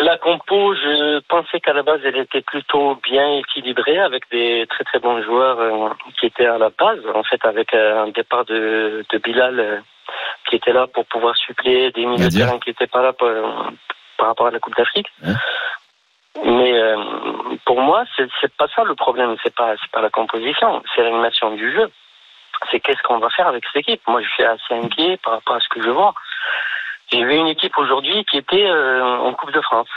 La 0.00 0.16
compo, 0.16 0.74
je 0.74 1.18
pensais 1.28 1.58
qu'à 1.58 1.72
la 1.72 1.82
base, 1.82 2.00
elle 2.04 2.18
était 2.18 2.40
plutôt 2.40 2.94
bien 3.02 3.38
équilibrée 3.38 3.98
avec 3.98 4.30
des 4.30 4.64
très 4.70 4.84
très 4.84 5.00
bons 5.00 5.20
joueurs 5.22 5.58
euh, 5.58 5.88
qui 6.18 6.26
étaient 6.26 6.46
à 6.46 6.56
la 6.56 6.70
base. 6.70 7.00
En 7.14 7.24
fait, 7.24 7.44
avec 7.44 7.74
euh, 7.74 8.04
un 8.04 8.08
départ 8.08 8.44
de, 8.44 9.04
de 9.10 9.18
Bilal 9.18 9.58
euh, 9.58 9.78
qui 10.48 10.54
était 10.54 10.72
là 10.72 10.86
pour 10.86 11.04
pouvoir 11.06 11.36
suppléer 11.36 11.90
des 11.90 12.06
milieux 12.06 12.28
de 12.28 12.36
terrain 12.36 12.60
qui 12.60 12.70
n'étaient 12.70 12.86
pas 12.86 13.02
là 13.02 13.12
par, 13.12 13.72
par 14.16 14.28
rapport 14.28 14.46
à 14.46 14.50
la 14.52 14.60
Coupe 14.60 14.76
d'Afrique. 14.76 15.08
Ouais. 15.24 15.32
Mais 16.44 16.80
pour 17.64 17.80
moi, 17.80 18.04
c'est 18.16 18.54
pas 18.56 18.68
ça 18.68 18.84
le 18.84 18.94
problème. 18.94 19.34
C'est 19.42 19.54
pas 19.54 19.74
c'est 19.80 19.90
pas 19.90 20.00
la 20.00 20.10
composition, 20.10 20.80
c'est 20.94 21.02
l'animation 21.02 21.50
du 21.56 21.72
jeu. 21.72 21.90
C'est 22.70 22.78
qu'est-ce 22.78 23.02
qu'on 23.02 23.18
va 23.18 23.30
faire 23.30 23.48
avec 23.48 23.64
cette 23.66 23.82
équipe? 23.82 24.02
Moi, 24.06 24.22
je 24.22 24.28
suis 24.28 24.44
assez 24.44 24.74
inquiet 24.74 25.18
par 25.24 25.34
rapport 25.34 25.56
à 25.56 25.60
ce 25.60 25.68
que 25.68 25.82
je 25.82 25.90
vois. 25.90 26.14
J'ai 27.10 27.24
vu 27.24 27.36
une 27.36 27.48
équipe 27.48 27.76
aujourd'hui 27.78 28.24
qui 28.30 28.38
était 28.38 28.66
euh, 28.66 29.02
en 29.02 29.32
Coupe 29.34 29.52
de 29.52 29.60
France. 29.60 29.88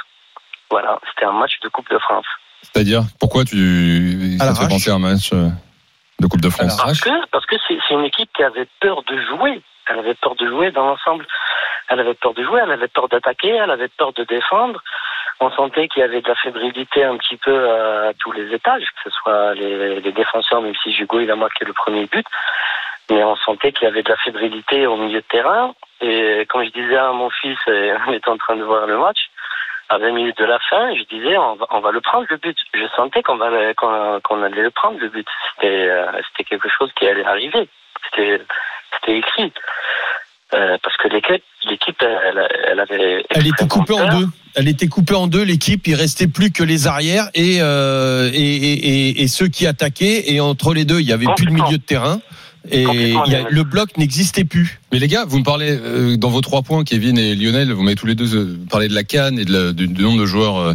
Voilà, 0.69 0.99
c'était 1.09 1.25
un 1.25 1.33
match 1.33 1.59
de 1.61 1.67
Coupe 1.67 1.89
de 1.89 1.99
France. 1.99 2.25
C'est-à-dire, 2.61 3.01
pourquoi 3.19 3.43
tu 3.43 4.37
ça 4.37 4.47
te 4.47 4.53
fait 4.53 4.61
l'arrache. 4.61 4.69
penser 4.69 4.91
à 4.91 4.95
un 4.95 4.99
match 4.99 5.33
euh, 5.33 5.49
de 6.19 6.27
Coupe 6.27 6.41
de 6.41 6.49
France? 6.49 6.77
Parce 6.77 7.01
que 7.01 7.09
parce 7.31 7.45
que 7.45 7.55
c'est 7.67 7.77
c'est 7.87 7.93
une 7.93 8.05
équipe 8.05 8.29
qui 8.35 8.43
avait 8.43 8.67
peur 8.79 9.03
de 9.03 9.17
jouer. 9.23 9.61
Elle 9.87 9.99
avait 9.99 10.13
peur 10.13 10.35
de 10.35 10.47
jouer 10.47 10.71
dans 10.71 10.85
l'ensemble. 10.85 11.27
Elle 11.89 11.99
avait 11.99 12.13
peur 12.13 12.33
de 12.33 12.43
jouer, 12.43 12.61
elle 12.63 12.71
avait 12.71 12.87
peur 12.87 13.09
d'attaquer, 13.09 13.49
elle 13.49 13.71
avait 13.71 13.89
peur 13.89 14.13
de 14.13 14.23
défendre. 14.23 14.81
On 15.41 15.51
sentait 15.51 15.89
qu'il 15.89 16.01
y 16.01 16.03
avait 16.03 16.21
de 16.21 16.27
la 16.29 16.35
fébrilité 16.35 17.03
un 17.03 17.17
petit 17.17 17.35
peu 17.35 17.69
à 17.69 18.13
tous 18.19 18.31
les 18.31 18.53
étages, 18.53 18.83
que 18.83 19.09
ce 19.09 19.09
soit 19.09 19.53
les, 19.55 19.99
les 19.99 20.11
défenseurs, 20.13 20.61
même 20.61 20.75
si 20.81 20.91
Hugo 20.91 21.19
il 21.19 21.29
a 21.31 21.35
marqué 21.35 21.65
le 21.65 21.73
premier 21.73 22.05
but. 22.05 22.25
Mais 23.11 23.23
on 23.23 23.35
sentait 23.35 23.71
qu'il 23.73 23.83
y 23.83 23.91
avait 23.91 24.01
de 24.03 24.09
la 24.09 24.17
fébrilité 24.17 24.87
au 24.87 24.95
milieu 24.97 25.19
de 25.19 25.25
terrain. 25.29 25.73
Et 26.01 26.45
comme 26.49 26.63
je 26.63 26.71
disais 26.71 26.97
à 26.97 27.11
mon 27.11 27.29
fils, 27.29 27.57
on 28.07 28.13
était 28.13 28.29
en 28.29 28.37
train 28.37 28.55
de 28.55 28.63
voir 28.63 28.87
le 28.87 28.97
match, 28.97 29.19
à 29.89 29.97
20 29.97 30.11
minutes 30.13 30.37
de 30.39 30.45
la 30.45 30.57
fin, 30.69 30.95
je 30.95 31.03
disais 31.13 31.37
on 31.37 31.55
va, 31.55 31.65
on 31.71 31.81
va 31.81 31.91
le 31.91 31.99
prendre 32.01 32.25
le 32.29 32.37
but. 32.37 32.57
Je 32.73 32.85
sentais 32.95 33.21
qu'on 33.21 33.37
qu'on 33.77 34.19
qu'on 34.23 34.41
allait 34.43 34.61
le 34.63 34.71
prendre 34.71 34.97
le 34.99 35.09
but. 35.09 35.27
C'était 35.55 35.89
euh, 35.89 36.05
c'était 36.29 36.45
quelque 36.49 36.69
chose 36.69 36.89
qui 36.97 37.05
allait 37.07 37.25
arriver. 37.25 37.67
C'était 38.09 38.39
écrit. 39.17 39.51
Euh, 40.53 40.77
parce 40.83 40.97
que 40.97 41.07
l'équipe 41.07 41.43
l'équipe 41.63 42.01
elle, 42.01 42.47
elle 42.67 42.79
avait 42.81 43.25
Elle 43.29 43.47
était 43.47 43.67
coupée 43.67 43.93
en 43.93 44.07
deux. 44.19 44.25
Elle 44.55 44.67
était 44.67 44.87
coupée 44.87 45.15
en 45.15 45.27
deux, 45.27 45.43
l'équipe. 45.43 45.87
Il 45.87 45.95
restait 45.95 46.27
plus 46.27 46.51
que 46.51 46.63
les 46.63 46.87
arrières 46.87 47.29
et, 47.33 47.59
euh, 47.61 48.29
et, 48.33 48.55
et, 48.55 48.73
et- 49.09 49.21
et 49.23 49.27
ceux 49.27 49.47
qui 49.47 49.65
attaquaient. 49.65 50.23
Et 50.33 50.41
entre 50.41 50.73
les 50.73 50.83
deux, 50.83 50.99
il 50.99 51.07
y 51.07 51.13
avait 51.13 51.25
plus 51.37 51.45
de 51.45 51.51
milieu 51.51 51.77
de 51.77 51.83
terrain. 51.83 52.19
Et 52.71 52.83
y 52.83 53.35
a- 53.35 53.49
le 53.49 53.63
bloc 53.63 53.97
n'existait 53.97 54.43
plus. 54.45 54.80
Mais 54.91 54.99
les 54.99 55.07
gars, 55.07 55.23
vous 55.25 55.39
me 55.39 55.43
parlez 55.43 55.69
euh, 55.71 56.17
dans 56.17 56.29
vos 56.29 56.41
trois 56.41 56.63
points, 56.63 56.83
Kevin 56.83 57.17
et 57.17 57.33
Lionel, 57.35 57.71
vous 57.71 57.81
m'avez 57.81 57.95
tous 57.95 58.07
les 58.07 58.15
deux 58.15 58.35
euh, 58.35 58.57
parlé 58.69 58.87
de 58.89 58.93
la 58.93 59.03
canne 59.03 59.39
et 59.39 59.45
de 59.45 59.53
la- 59.67 59.71
du, 59.73 59.87
du 59.87 60.03
nombre 60.03 60.19
de 60.19 60.25
joueurs 60.25 60.57
euh, 60.57 60.73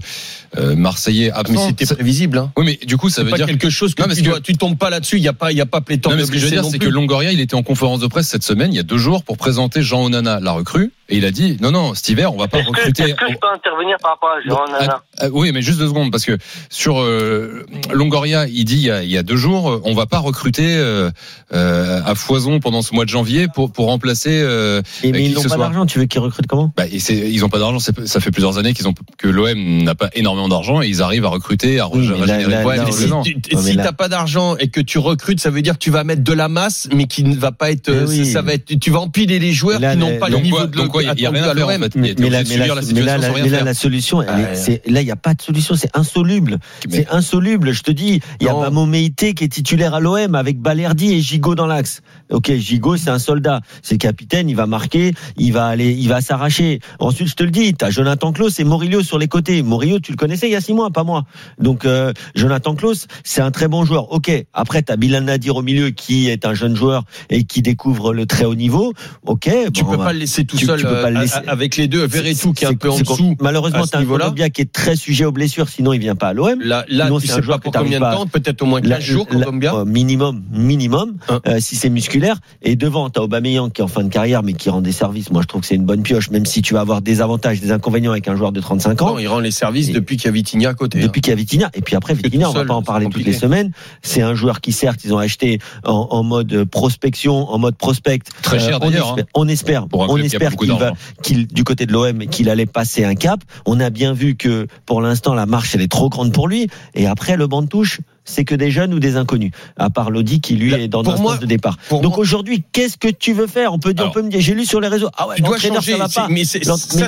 euh, 0.58 0.74
marseillais 0.74 1.30
absents. 1.30 1.52
Mais 1.52 1.74
c'était 1.78 1.94
prévisible. 1.94 2.38
Hein. 2.38 2.50
oui, 2.56 2.64
mais 2.80 2.86
du 2.86 2.96
coup, 2.96 3.10
ça 3.10 3.16
C'est 3.16 3.24
veut 3.24 3.30
pas 3.30 3.36
dire. 3.36 3.46
quelque 3.46 3.68
chose 3.68 3.94
que, 3.94 4.00
Non, 4.02 4.08
mais 4.08 4.14
tu, 4.14 4.22
que- 4.22 4.28
dois- 4.28 4.40
tu 4.40 4.54
tombes 4.56 4.78
pas 4.78 4.88
là-dessus. 4.88 5.18
Il 5.18 5.22
y 5.22 5.28
a 5.28 5.34
pas, 5.34 5.52
il 5.52 5.58
y 5.58 5.60
a 5.60 5.66
pas 5.66 5.82
pléthore 5.82 6.12
Non, 6.12 6.16
mais 6.16 6.22
de 6.22 6.26
ce 6.26 6.32
que 6.32 6.38
je 6.38 6.44
veux 6.44 6.50
dire, 6.50 6.64
c'est 6.64 6.78
que 6.78 6.88
Longoria, 6.88 7.30
il 7.32 7.40
était 7.40 7.54
en 7.56 7.62
conférence 7.62 8.00
de 8.00 8.06
presse 8.06 8.28
cette 8.28 8.42
semaine, 8.44 8.72
il 8.72 8.76
y 8.76 8.80
a 8.80 8.84
deux 8.84 8.96
jours, 8.96 9.22
pour 9.22 9.36
présenter 9.36 9.82
Jean 9.82 10.04
Onana, 10.04 10.40
la 10.40 10.52
recrue, 10.52 10.92
et 11.10 11.18
il 11.18 11.26
a 11.26 11.30
dit 11.30 11.58
non, 11.60 11.70
non, 11.70 11.94
cet 11.94 12.08
hiver, 12.08 12.32
on 12.32 12.38
va 12.38 12.48
pas 12.48 12.58
Est-ce 12.60 12.66
que, 12.70 12.70
recruter. 12.78 13.02
est-ce 13.02 13.14
que 13.14 13.26
je 13.30 13.36
peux 13.36 13.48
intervenir 13.54 13.96
par 14.00 14.12
rapport 14.12 14.30
à 14.30 14.40
Jean 14.48 14.56
Bon, 14.66 14.72
Nana 14.72 15.02
ah, 15.18 15.26
oui, 15.32 15.50
mais 15.52 15.60
juste 15.62 15.78
deux 15.78 15.88
secondes, 15.88 16.10
parce 16.10 16.24
que 16.24 16.38
sur 16.70 17.00
euh, 17.00 17.66
Longoria, 17.92 18.46
il 18.48 18.64
dit 18.64 18.76
il 18.76 18.82
y, 18.86 18.90
a, 18.90 19.02
il 19.02 19.10
y 19.10 19.18
a 19.18 19.22
deux 19.22 19.36
jours, 19.36 19.70
euh, 19.70 19.82
on 19.84 19.94
va 19.94 20.06
pas 20.06 20.18
recruter 20.18 20.74
euh, 20.76 21.10
euh, 21.52 22.00
à 22.06 22.14
foison 22.14 22.60
pendant 22.60 22.80
ce 22.82 22.94
mois 22.94 23.04
de 23.04 23.10
janvier 23.10 23.46
pour 23.52 23.70
pour 23.72 23.86
remplacer. 23.86 24.05
Euh, 24.26 24.82
Et, 25.02 25.12
mais 25.12 25.24
ils 25.24 25.34
n'ont 25.34 25.42
pas 25.42 25.56
d'argent, 25.56 25.86
tu 25.86 25.98
veux 25.98 26.04
qu'ils 26.06 26.20
recrutent 26.20 26.46
comment? 26.46 26.72
Bah, 26.76 26.86
et 26.86 26.96
ils 27.30 27.44
ont 27.44 27.48
pas 27.48 27.58
d'argent. 27.58 27.78
Ça 27.78 28.20
fait 28.20 28.30
plusieurs 28.30 28.58
années 28.58 28.72
qu'ils 28.74 28.86
ont 28.88 28.94
que 29.18 29.28
l'OM 29.28 29.82
n'a 29.84 29.94
pas 29.94 30.10
énormément 30.14 30.48
d'argent 30.48 30.82
et 30.82 30.88
ils 30.88 31.02
arrivent 31.02 31.24
à 31.24 31.28
recruter, 31.28 31.80
à 31.80 31.88
Oui, 31.88 32.06
régénérer 32.08 32.64
Ouais, 32.64 32.76
si 32.92 33.08
tu- 33.22 33.56
si 33.56 33.76
t'as 33.76 33.92
pas 33.92 34.08
d'argent 34.08 34.56
et 34.56 34.68
que 34.68 34.80
tu 34.80 34.98
recrutes, 34.98 35.40
ça 35.40 35.50
veut 35.50 35.62
dire 35.62 35.74
que 35.74 35.78
tu 35.84 35.90
vas 35.90 36.04
mettre 36.04 36.22
de 36.22 36.32
la 36.32 36.48
masse, 36.48 36.88
mais 36.94 37.06
qui 37.06 37.24
ne 37.24 37.34
va 37.36 37.52
pas 37.52 37.70
être. 37.70 37.90
Oui. 38.08 38.26
Ça 38.26 38.42
va 38.42 38.54
être. 38.54 38.78
Tu 38.78 38.90
vas 38.90 39.00
empiler 39.00 39.38
les 39.38 39.52
joueurs 39.52 39.80
Là, 39.80 39.92
qui 39.92 39.98
n'ont 39.98 40.18
pas 40.18 40.28
le 40.28 40.38
niveau 40.38 40.66
de 40.66 40.80
quoi, 40.86 41.02
il 41.02 41.06
y 41.06 41.26
a 41.26 41.30
rien 41.30 41.42
à 41.42 41.54
faire 41.54 41.66
en 41.66 41.70
l'OM. 41.70 41.82
fait. 41.82 41.96
mais, 41.96 42.14
là, 42.14 43.62
la 43.62 43.74
solution, 43.74 44.24
c'est- 44.54 44.82
là, 44.88 45.00
il 45.00 45.04
n'y 45.04 45.10
a 45.10 45.16
pas 45.16 45.34
de 45.34 45.42
solution, 45.42 45.74
c'est 45.74 45.90
insoluble. 45.96 46.58
C'est 46.90 47.08
insoluble, 47.10 47.72
je 47.72 47.82
te 47.82 47.90
dis. 47.90 48.20
Il 48.40 48.46
y 48.46 48.48
a 48.48 48.52
Non. 48.52 48.60
Mamo 48.60 48.86
Meïté 48.86 49.34
qui 49.34 49.44
est 49.44 49.48
titulaire 49.48 49.94
à 49.94 50.00
l'OM 50.00 50.34
avec 50.34 50.58
Balerdi 50.60 51.12
et 51.14 51.20
Gigot 51.20 51.54
dans 51.54 51.66
l'axe. 51.66 52.00
Ok, 52.30 52.52
Gigot, 52.54 52.96
c'est 52.96 53.10
un 53.10 53.18
soldat. 53.18 53.60
C'est 53.82 53.95
le 53.96 53.98
capitaine, 53.98 54.48
il 54.48 54.54
va 54.56 54.66
marquer, 54.66 55.12
il 55.38 55.52
va 55.52 55.66
aller, 55.66 55.92
il 55.92 56.08
va 56.08 56.20
s'arracher. 56.20 56.80
Ensuite, 57.00 57.28
je 57.28 57.34
te 57.34 57.42
le 57.42 57.50
dis, 57.50 57.72
t'as 57.74 57.90
Jonathan 57.90 58.32
Klaus 58.32 58.60
et 58.60 58.64
Morillo 58.64 59.02
sur 59.02 59.18
les 59.18 59.26
côtés. 59.28 59.62
Morillo, 59.62 59.98
tu 60.00 60.12
le 60.12 60.16
connaissais 60.16 60.48
il 60.48 60.52
y 60.52 60.56
a 60.56 60.60
six 60.60 60.74
mois, 60.74 60.90
pas 60.90 61.02
moi. 61.04 61.24
Donc, 61.58 61.84
euh, 61.86 62.12
Jonathan 62.34 62.74
Klaus, 62.74 63.06
c'est 63.24 63.40
un 63.40 63.50
très 63.50 63.68
bon 63.68 63.84
joueur. 63.84 64.12
Ok. 64.12 64.30
Après, 64.52 64.82
t'as 64.82 64.96
Bilal 64.96 65.24
Nadir 65.24 65.56
au 65.56 65.62
milieu 65.62 65.90
qui 65.90 66.28
est 66.28 66.44
un 66.46 66.52
jeune 66.54 66.76
joueur 66.76 67.04
et 67.30 67.44
qui 67.44 67.62
découvre 67.62 68.12
le 68.12 68.26
très 68.26 68.44
haut 68.44 68.54
niveau. 68.54 68.92
Ok. 69.24 69.50
Tu 69.72 69.82
bon, 69.82 69.90
peux 69.92 69.96
bah, 69.96 70.04
pas 70.06 70.12
le 70.12 70.18
laisser 70.20 70.44
tout 70.44 70.56
tu- 70.58 70.66
seul 70.66 70.78
tu 70.80 70.86
peux 70.86 71.00
pas 71.00 71.10
le 71.10 71.16
euh, 71.16 71.20
laisser. 71.22 71.38
avec 71.46 71.76
les 71.76 71.88
deux. 71.88 72.06
Verretou 72.06 72.52
qui 72.52 72.64
est 72.64 72.68
un 72.68 72.74
peu 72.74 72.90
en 72.90 72.98
dessous. 72.98 73.36
Malheureusement, 73.40 73.86
t'as 73.86 74.00
un. 74.00 74.04
Colombia 74.04 74.50
qui 74.50 74.60
est 74.62 74.70
très 74.72 74.94
sujet 74.96 75.24
aux 75.24 75.32
blessures, 75.32 75.68
sinon 75.68 75.92
il 75.92 75.98
vient 76.00 76.14
pas 76.16 76.28
à 76.28 76.32
l'OM. 76.32 76.60
Là, 76.60 76.84
là 76.88 77.06
Sinon, 77.06 77.18
tu 77.20 77.30
un 77.30 77.34
sais 77.36 77.42
pas 77.42 77.58
pour 77.58 77.72
combien 77.72 77.98
de 78.00 78.04
temps, 78.04 78.26
peut-être 78.26 78.62
au 78.62 78.66
moins 78.66 78.80
15 78.80 78.90
La- 78.90 79.00
jours, 79.00 79.26
Colombia. 79.26 79.74
euh, 79.74 79.84
minimum, 79.84 80.42
minimum, 80.50 81.16
Hein. 81.28 81.40
euh, 81.46 81.58
si 81.60 81.76
c'est 81.76 81.88
musculaire. 81.90 82.36
Et 82.62 82.76
devant, 82.76 83.10
t'as 83.10 83.20
Aubameyang 83.22 83.70
qui 83.72 83.80
est 83.80 83.84
en 83.86 83.88
fin 83.88 84.02
de 84.02 84.08
carrière, 84.08 84.42
mais 84.42 84.52
qui 84.52 84.68
rend 84.68 84.80
des 84.82 84.92
services. 84.92 85.30
Moi, 85.30 85.42
je 85.42 85.46
trouve 85.46 85.60
que 85.62 85.66
c'est 85.66 85.76
une 85.76 85.84
bonne 85.84 86.02
pioche, 86.02 86.30
même 86.30 86.44
si 86.44 86.60
tu 86.60 86.74
vas 86.74 86.80
avoir 86.80 87.00
des 87.02 87.20
avantages, 87.20 87.60
des 87.60 87.70
inconvénients 87.70 88.10
avec 88.10 88.26
un 88.28 88.36
joueur 88.36 88.50
de 88.52 88.60
35 88.60 89.00
ans. 89.02 89.06
Non, 89.12 89.18
il 89.18 89.28
rend 89.28 89.38
les 89.38 89.50
services 89.52 89.88
Et- 89.88 89.92
depuis 89.92 90.16
qu'il 90.16 90.26
y 90.26 90.28
a 90.28 90.32
Vitinha 90.32 90.70
à 90.70 90.74
côté. 90.74 90.98
hein. 90.98 91.02
Depuis 91.02 91.20
qu'il 91.20 91.30
y 91.30 91.32
a 91.32 91.36
Vitinha. 91.36 91.70
Et 91.74 91.80
puis 91.82 91.94
après, 91.96 92.14
Vitinha, 92.14 92.48
on 92.48 92.52
va 92.52 92.58
seul, 92.60 92.66
pas 92.66 92.74
en 92.74 92.82
parler 92.82 93.06
toutes 93.08 93.24
les 93.24 93.32
semaines. 93.32 93.70
C'est 94.02 94.22
un 94.22 94.34
joueur 94.34 94.60
qui, 94.60 94.72
certes, 94.72 95.00
ils 95.04 95.14
ont 95.14 95.18
acheté 95.18 95.58
en, 95.84 96.08
en 96.10 96.22
mode 96.22 96.64
prospection, 96.64 97.48
en 97.50 97.58
mode 97.58 97.76
prospect. 97.76 98.18
Très 98.42 98.58
cher, 98.58 98.78
on 98.82 98.90
d'ailleurs, 98.90 99.08
espère, 99.10 99.24
on 99.34 99.48
espère, 99.48 99.86
on 99.92 100.16
espère 100.18 100.56
qu'il 100.56 100.72
va, 100.72 100.92
qu'il, 101.22 101.46
du 101.46 101.64
côté 101.64 101.86
de 101.86 101.92
l'OM, 101.92 102.18
qu'il 102.26 102.50
allait 102.50 102.66
passer 102.66 103.04
un 103.04 103.14
cap. 103.14 103.40
On 103.66 103.80
a 103.80 103.90
bien 103.90 104.12
vu 104.12 104.36
que, 104.36 104.66
pour 104.84 105.00
l'instant, 105.00 105.34
la 105.34 105.46
marche, 105.46 105.74
elle 105.74 105.82
est 105.82 105.90
trop 105.90 106.08
grande 106.08 106.32
pour 106.32 106.48
lui. 106.48 106.68
Et 106.94 107.06
après, 107.06 107.36
le 107.36 107.46
banc 107.46 107.62
de 107.62 107.68
touche, 107.68 108.00
c'est 108.26 108.44
que 108.44 108.54
des 108.54 108.70
jeunes 108.70 108.92
ou 108.92 108.98
des 108.98 109.16
inconnus. 109.16 109.52
À 109.78 109.88
part 109.88 110.10
Lodi 110.10 110.40
qui, 110.40 110.56
lui, 110.56 110.70
Là, 110.70 110.78
est 110.78 110.88
dans 110.88 111.02
pour 111.02 111.12
l'instance 111.12 111.22
moi- 111.22 111.38
de 111.38 111.46
départ. 111.46 111.78
Donc 111.90 112.18
aujourd'hui, 112.18 112.62
qu'est-ce 112.72 112.98
que 112.98 113.08
tu 113.08 113.32
veux 113.32 113.46
faire? 113.46 113.72
On 113.72 113.78
peut 113.78 113.94
dire, 113.94 114.02
Alors, 114.02 114.10
on 114.10 114.14
peut 114.14 114.22
me 114.22 114.30
dire, 114.30 114.40
j'ai 114.40 114.52
lu 114.54 114.66
sur 114.66 114.80
les 114.80 114.88
réseaux, 114.88 115.08
ah 115.16 115.28
ouais, 115.28 115.36
Tu 115.36 115.42
dois 115.42 115.58
changer. 115.58 115.92
ça 115.92 115.98
va 115.98 116.08
pas. 116.08 116.28
Mais 116.28 116.44
ça, 116.44 116.58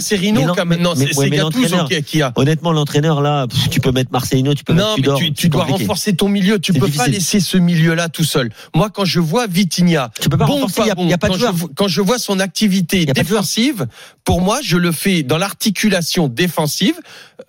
c'est 0.01 0.17
Rino 0.17 0.41
quand 0.55 0.65
C'est 0.97 1.19
ouais, 1.19 1.89
qui, 1.89 2.03
qui 2.05 2.23
a. 2.23 2.33
Honnêtement, 2.37 2.73
l'entraîneur, 2.73 3.21
là, 3.21 3.47
pff, 3.47 3.69
tu 3.69 3.81
peux 3.81 3.93
mettre 3.93 4.11
Marcelino, 4.13 4.55
tu 4.55 4.65
peux 4.65 4.73
Non, 4.73 4.79
mettre 4.79 4.97
mais 4.97 5.03
Tudor. 5.03 5.19
tu, 5.19 5.33
tu 5.33 5.49
dois 5.49 5.63
compliqué. 5.65 5.83
renforcer 5.85 6.15
ton 6.15 6.29
milieu. 6.29 6.59
Tu 6.59 6.73
peux 6.73 6.89
pas 6.89 7.09
laisser 7.09 7.41
ce 7.41 7.59
milieu-là 7.59 8.09
tout 8.09 8.25
seul. 8.25 8.51
Moi, 8.75 8.89
quand 8.91 9.05
je 9.05 9.21
vois 9.21 9.47
Vitinha, 9.47 10.11
Tu 10.21 10.29
peux 10.29 10.39
pas 10.39 10.47
bon, 10.47 10.61
renforcer, 10.61 10.91
il 10.91 10.95
bon, 10.95 11.09
y 11.09 11.13
a 11.13 11.19
pas 11.19 11.29
de 11.29 11.33
quand, 11.35 11.39
joueur. 11.39 11.57
je, 11.57 11.65
quand 11.75 11.89
je 11.89 12.01
vois 12.01 12.19
son 12.19 12.39
activité 12.41 13.05
défensive, 13.07 13.87
pour 14.25 14.41
moi, 14.41 14.61
je 14.63 14.77
le 14.77 14.93
fais 14.93 15.23
dans 15.23 15.39
l'articulation 15.39 16.29
défensive. 16.29 16.95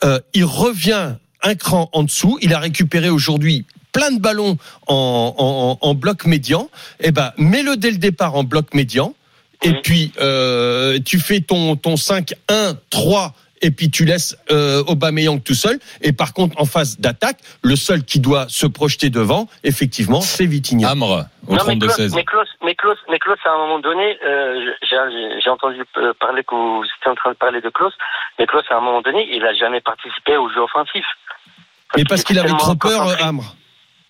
Euh, 0.03 0.19
il 0.33 0.45
revient 0.45 1.15
un 1.43 1.55
cran 1.55 1.89
en 1.93 2.03
dessous. 2.03 2.38
Il 2.41 2.53
a 2.53 2.60
récupéré 2.60 3.10
aujourd'hui 3.10 3.65
plein 3.91 4.12
de 4.12 4.19
ballons 4.19 4.58
en, 4.88 5.77
en, 5.81 5.88
en 5.88 5.93
bloc 5.96 6.25
médian. 6.25 6.69
Eh 7.00 7.12
ben, 7.12 7.31
mets-le 7.38 7.75
dès 7.77 7.91
le 7.91 7.98
départ 7.98 8.36
en 8.36 8.43
bloc 8.43 8.74
médian. 8.74 9.13
Et 9.63 9.69
Oui. 9.69 9.75
puis, 9.84 10.12
euh, 10.22 11.00
tu 11.03 11.19
fais 11.19 11.41
ton, 11.41 11.75
ton 11.75 11.96
5-1-3 11.96 13.31
et 13.61 13.71
puis 13.71 13.89
tu 13.89 14.05
laisses 14.05 14.37
euh, 14.51 14.83
Aubameyang 14.87 15.39
tout 15.41 15.53
seul. 15.53 15.79
Et 16.01 16.13
par 16.13 16.33
contre, 16.33 16.59
en 16.59 16.65
phase 16.65 16.99
d'attaque, 16.99 17.37
le 17.63 17.75
seul 17.75 18.03
qui 18.03 18.19
doit 18.19 18.45
se 18.49 18.65
projeter 18.65 19.09
devant, 19.09 19.47
effectivement, 19.63 20.21
c'est 20.21 20.45
Vitinha. 20.45 20.89
Amre 20.89 21.25
au 21.47 21.55
Non, 21.55 21.63
mais 21.67 21.77
Klaus, 21.77 21.99
32-16. 21.99 22.15
mais 22.15 22.23
Klaus, 22.23 22.47
mais 22.63 22.75
Klaus, 22.75 22.97
mais 23.09 23.19
Klaus, 23.19 23.39
à 23.45 23.49
un 23.49 23.57
moment 23.57 23.79
donné, 23.79 24.17
euh, 24.25 24.71
j'ai 24.89 24.97
j'ai 25.43 25.49
entendu 25.49 25.81
euh, 25.97 26.13
parler 26.19 26.43
que 26.43 26.55
vous 26.55 26.83
étiez 26.99 27.11
en 27.11 27.15
train 27.15 27.31
de 27.31 27.35
parler 27.37 27.61
de 27.61 27.69
Klaus, 27.69 27.93
mais 28.37 28.45
Klaus, 28.45 28.65
à 28.69 28.75
un 28.77 28.81
moment 28.81 29.01
donné, 29.01 29.27
il 29.31 29.43
a 29.45 29.53
jamais 29.53 29.81
participé 29.81 30.37
au 30.37 30.49
jeu 30.49 30.61
offensif. 30.61 31.05
Mais 31.97 32.03
parce 32.03 32.23
qu'il 32.23 32.37
avait 32.39 32.49
trop 32.49 32.75
peur. 32.75 33.15
Amre. 33.21 33.55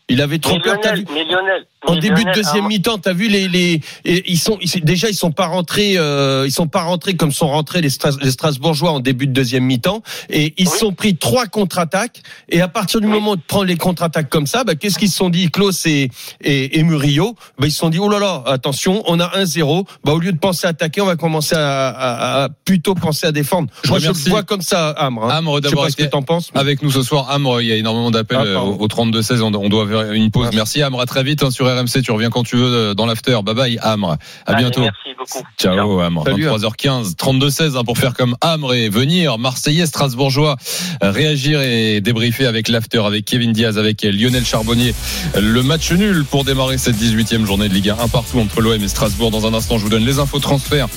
Il 0.09 0.21
avait 0.21 0.39
trop 0.39 0.55
Mais 0.55 0.59
peur. 0.61 0.75
Lionel, 0.75 1.05
mais 1.13 1.23
Lionel, 1.23 1.65
En 1.87 1.93
mais 1.95 2.01
début 2.01 2.25
de 2.25 2.31
deuxième 2.33 2.67
mi-temps, 2.67 2.97
t'as 2.97 3.13
vu 3.13 3.29
les 3.29 3.47
les 3.47 3.79
et 4.03 4.29
ils 4.29 4.37
sont 4.37 4.57
ils- 4.59 4.83
déjà 4.83 5.07
ils 5.09 5.15
sont 5.15 5.31
pas 5.31 5.47
rentrés 5.47 5.93
euh, 5.95 6.43
ils 6.45 6.51
sont 6.51 6.67
pas 6.67 6.81
rentrés 6.83 7.13
comme 7.15 7.31
sont 7.31 7.47
rentrés 7.47 7.79
les, 7.79 7.89
Stras- 7.89 8.17
les 8.21 8.31
Strasbourgeois 8.31 8.91
en 8.91 8.99
début 8.99 9.27
de 9.27 9.31
deuxième 9.31 9.63
mi-temps 9.63 10.03
et 10.29 10.53
ils 10.57 10.67
se 10.67 10.73
Oui. 10.73 10.79
sont 10.79 10.91
pris 10.91 11.15
trois 11.15 11.45
contre-attaques 11.45 12.21
et 12.49 12.59
à 12.59 12.67
partir 12.67 12.99
du 12.99 13.07
Oui. 13.07 13.13
moment 13.13 13.31
où 13.31 13.35
tu 13.37 13.43
prends 13.47 13.63
les 13.63 13.77
contre-attaques 13.77 14.29
comme 14.29 14.45
ça, 14.45 14.65
bah, 14.65 14.75
qu'est-ce 14.75 14.99
qu'ils 14.99 15.09
se 15.09 15.15
sont 15.15 15.29
dit 15.29 15.49
Klaus 15.51 15.85
et 15.85 16.09
et, 16.41 16.77
et 16.79 16.83
Murillo? 16.83 17.35
Bah, 17.57 17.67
ils 17.67 17.71
se 17.71 17.77
sont 17.77 17.89
dit 17.89 17.99
oh 17.99 18.09
là 18.09 18.19
là 18.19 18.43
attention 18.47 19.01
on 19.07 19.17
a 19.21 19.27
1-0 19.39 19.85
bah 20.03 20.11
au 20.11 20.19
lieu 20.19 20.33
de 20.33 20.37
penser 20.37 20.67
à 20.67 20.71
attaquer 20.71 20.99
on 20.99 21.05
va 21.05 21.15
commencer 21.15 21.55
à, 21.55 21.87
à- 21.87 22.43
à 22.43 22.49
plutôt 22.65 22.93
penser 22.93 23.25
à 23.25 23.31
défendre. 23.31 23.69
Je 23.85 23.89
Moi 23.89 23.99
je 23.99 24.07
le 24.09 24.13
vois 24.29 24.43
comme 24.43 24.61
ça 24.61 24.89
Amre. 24.89 25.23
hein. 25.23 25.29
Amre 25.37 25.51
Je 25.51 25.55
sais 25.55 25.69
d'avoir 25.69 25.85
pas 25.85 25.91
ce 25.91 25.95
que 25.95 26.03
t'en 26.03 26.23
penses. 26.23 26.51
mais- 26.53 26.59
avec 26.59 26.81
nous 26.83 26.91
ce 26.91 27.03
soir. 27.03 27.29
Amre, 27.31 27.61
il 27.61 27.69
y 27.69 27.71
a 27.71 27.77
énormément 27.77 28.11
d'appels 28.11 28.37
Ah, 28.41 28.45
euh, 28.45 28.53
pardon. 28.55 28.77
au 28.81 28.87
32-16. 28.87 29.41
On, 29.41 29.53
on 29.53 29.69
doit 29.69 29.87
faire 29.87 30.11
une 30.11 30.29
pause. 30.29 30.47
Ouais. 30.47 30.55
Merci 30.55 30.81
Amre, 30.81 30.99
à 30.99 31.05
très 31.05 31.23
vite 31.23 31.41
hein, 31.41 31.51
sur 31.51 31.68
RMC. 31.75 32.01
Tu 32.03 32.11
reviens 32.11 32.29
quand 32.29 32.43
tu 32.43 32.55
veux 32.55 32.73
euh, 32.73 32.93
dans 32.93 33.05
l'after. 33.05 33.37
Bye 33.43 33.55
bye 33.55 33.79
Amre. 33.81 34.17
À 34.45 34.53
Allez, 34.53 34.63
bientôt. 34.63 34.81
Merci 34.81 35.15
beaucoup. 35.17 35.43
Ciao, 35.57 35.99
Amre. 35.99 36.23
Salut, 36.25 36.47
23h15, 36.47 37.15
32-16 37.15 37.77
hein, 37.77 37.83
pour 37.83 37.97
faire 37.97 38.13
comme 38.13 38.35
Amre 38.41 38.73
et 38.73 38.89
venir 38.89 39.37
Marseillais, 39.37 39.85
Strasbourgeois, 39.85 40.55
euh, 41.03 41.11
réagir 41.11 41.61
et 41.61 42.01
débriefer 42.01 42.45
avec 42.45 42.67
l'after, 42.67 43.05
avec 43.05 43.25
Kevin 43.25 43.53
Diaz, 43.53 43.77
avec 43.77 44.03
Lionel 44.03 44.45
Charbonnier. 44.45 44.93
Le 45.39 45.63
match 45.63 45.91
nul 45.91 46.25
pour 46.25 46.43
démarrer 46.43 46.77
cette 46.77 46.95
18e 46.95 47.45
journée 47.45 47.69
de 47.69 47.73
Ligue 47.73 47.89
1, 47.89 47.99
un 47.99 48.07
partout 48.07 48.39
entre 48.39 48.61
l'OM 48.61 48.81
et 48.81 48.87
Strasbourg. 48.87 49.31
Dans 49.31 49.47
un 49.47 49.53
instant, 49.53 49.77
je 49.77 49.83
vous 49.83 49.89
donne 49.89 50.05
les 50.05 50.19
infos 50.19 50.39
transferts 50.39 50.87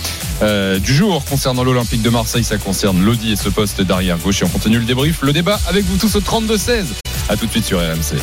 euh, 0.42 0.78
du 0.78 0.94
jour 0.94 1.24
concernant 1.24 1.64
l'Olympique 1.64 2.02
de 2.02 2.10
Marseille. 2.10 2.44
Ça 2.44 2.58
concerne 2.58 3.02
Lodi 3.04 3.32
et 3.32 3.36
ce 3.36 3.48
poste 3.48 3.80
d'arrière 3.82 4.18
gauche. 4.18 4.42
Et 4.42 4.44
on 4.44 4.48
continue 4.48 4.78
le 4.78 4.84
débrief, 4.84 5.22
le 5.22 5.32
débat 5.32 5.58
avec 5.68 5.84
vous 5.84 5.96
tous 5.96 6.16
au 6.16 6.20
32-16. 6.20 6.84
À 7.28 7.36
tout 7.36 7.46
de 7.46 7.50
suite 7.50 7.64
sur 7.64 7.78
RMC. 7.78 8.18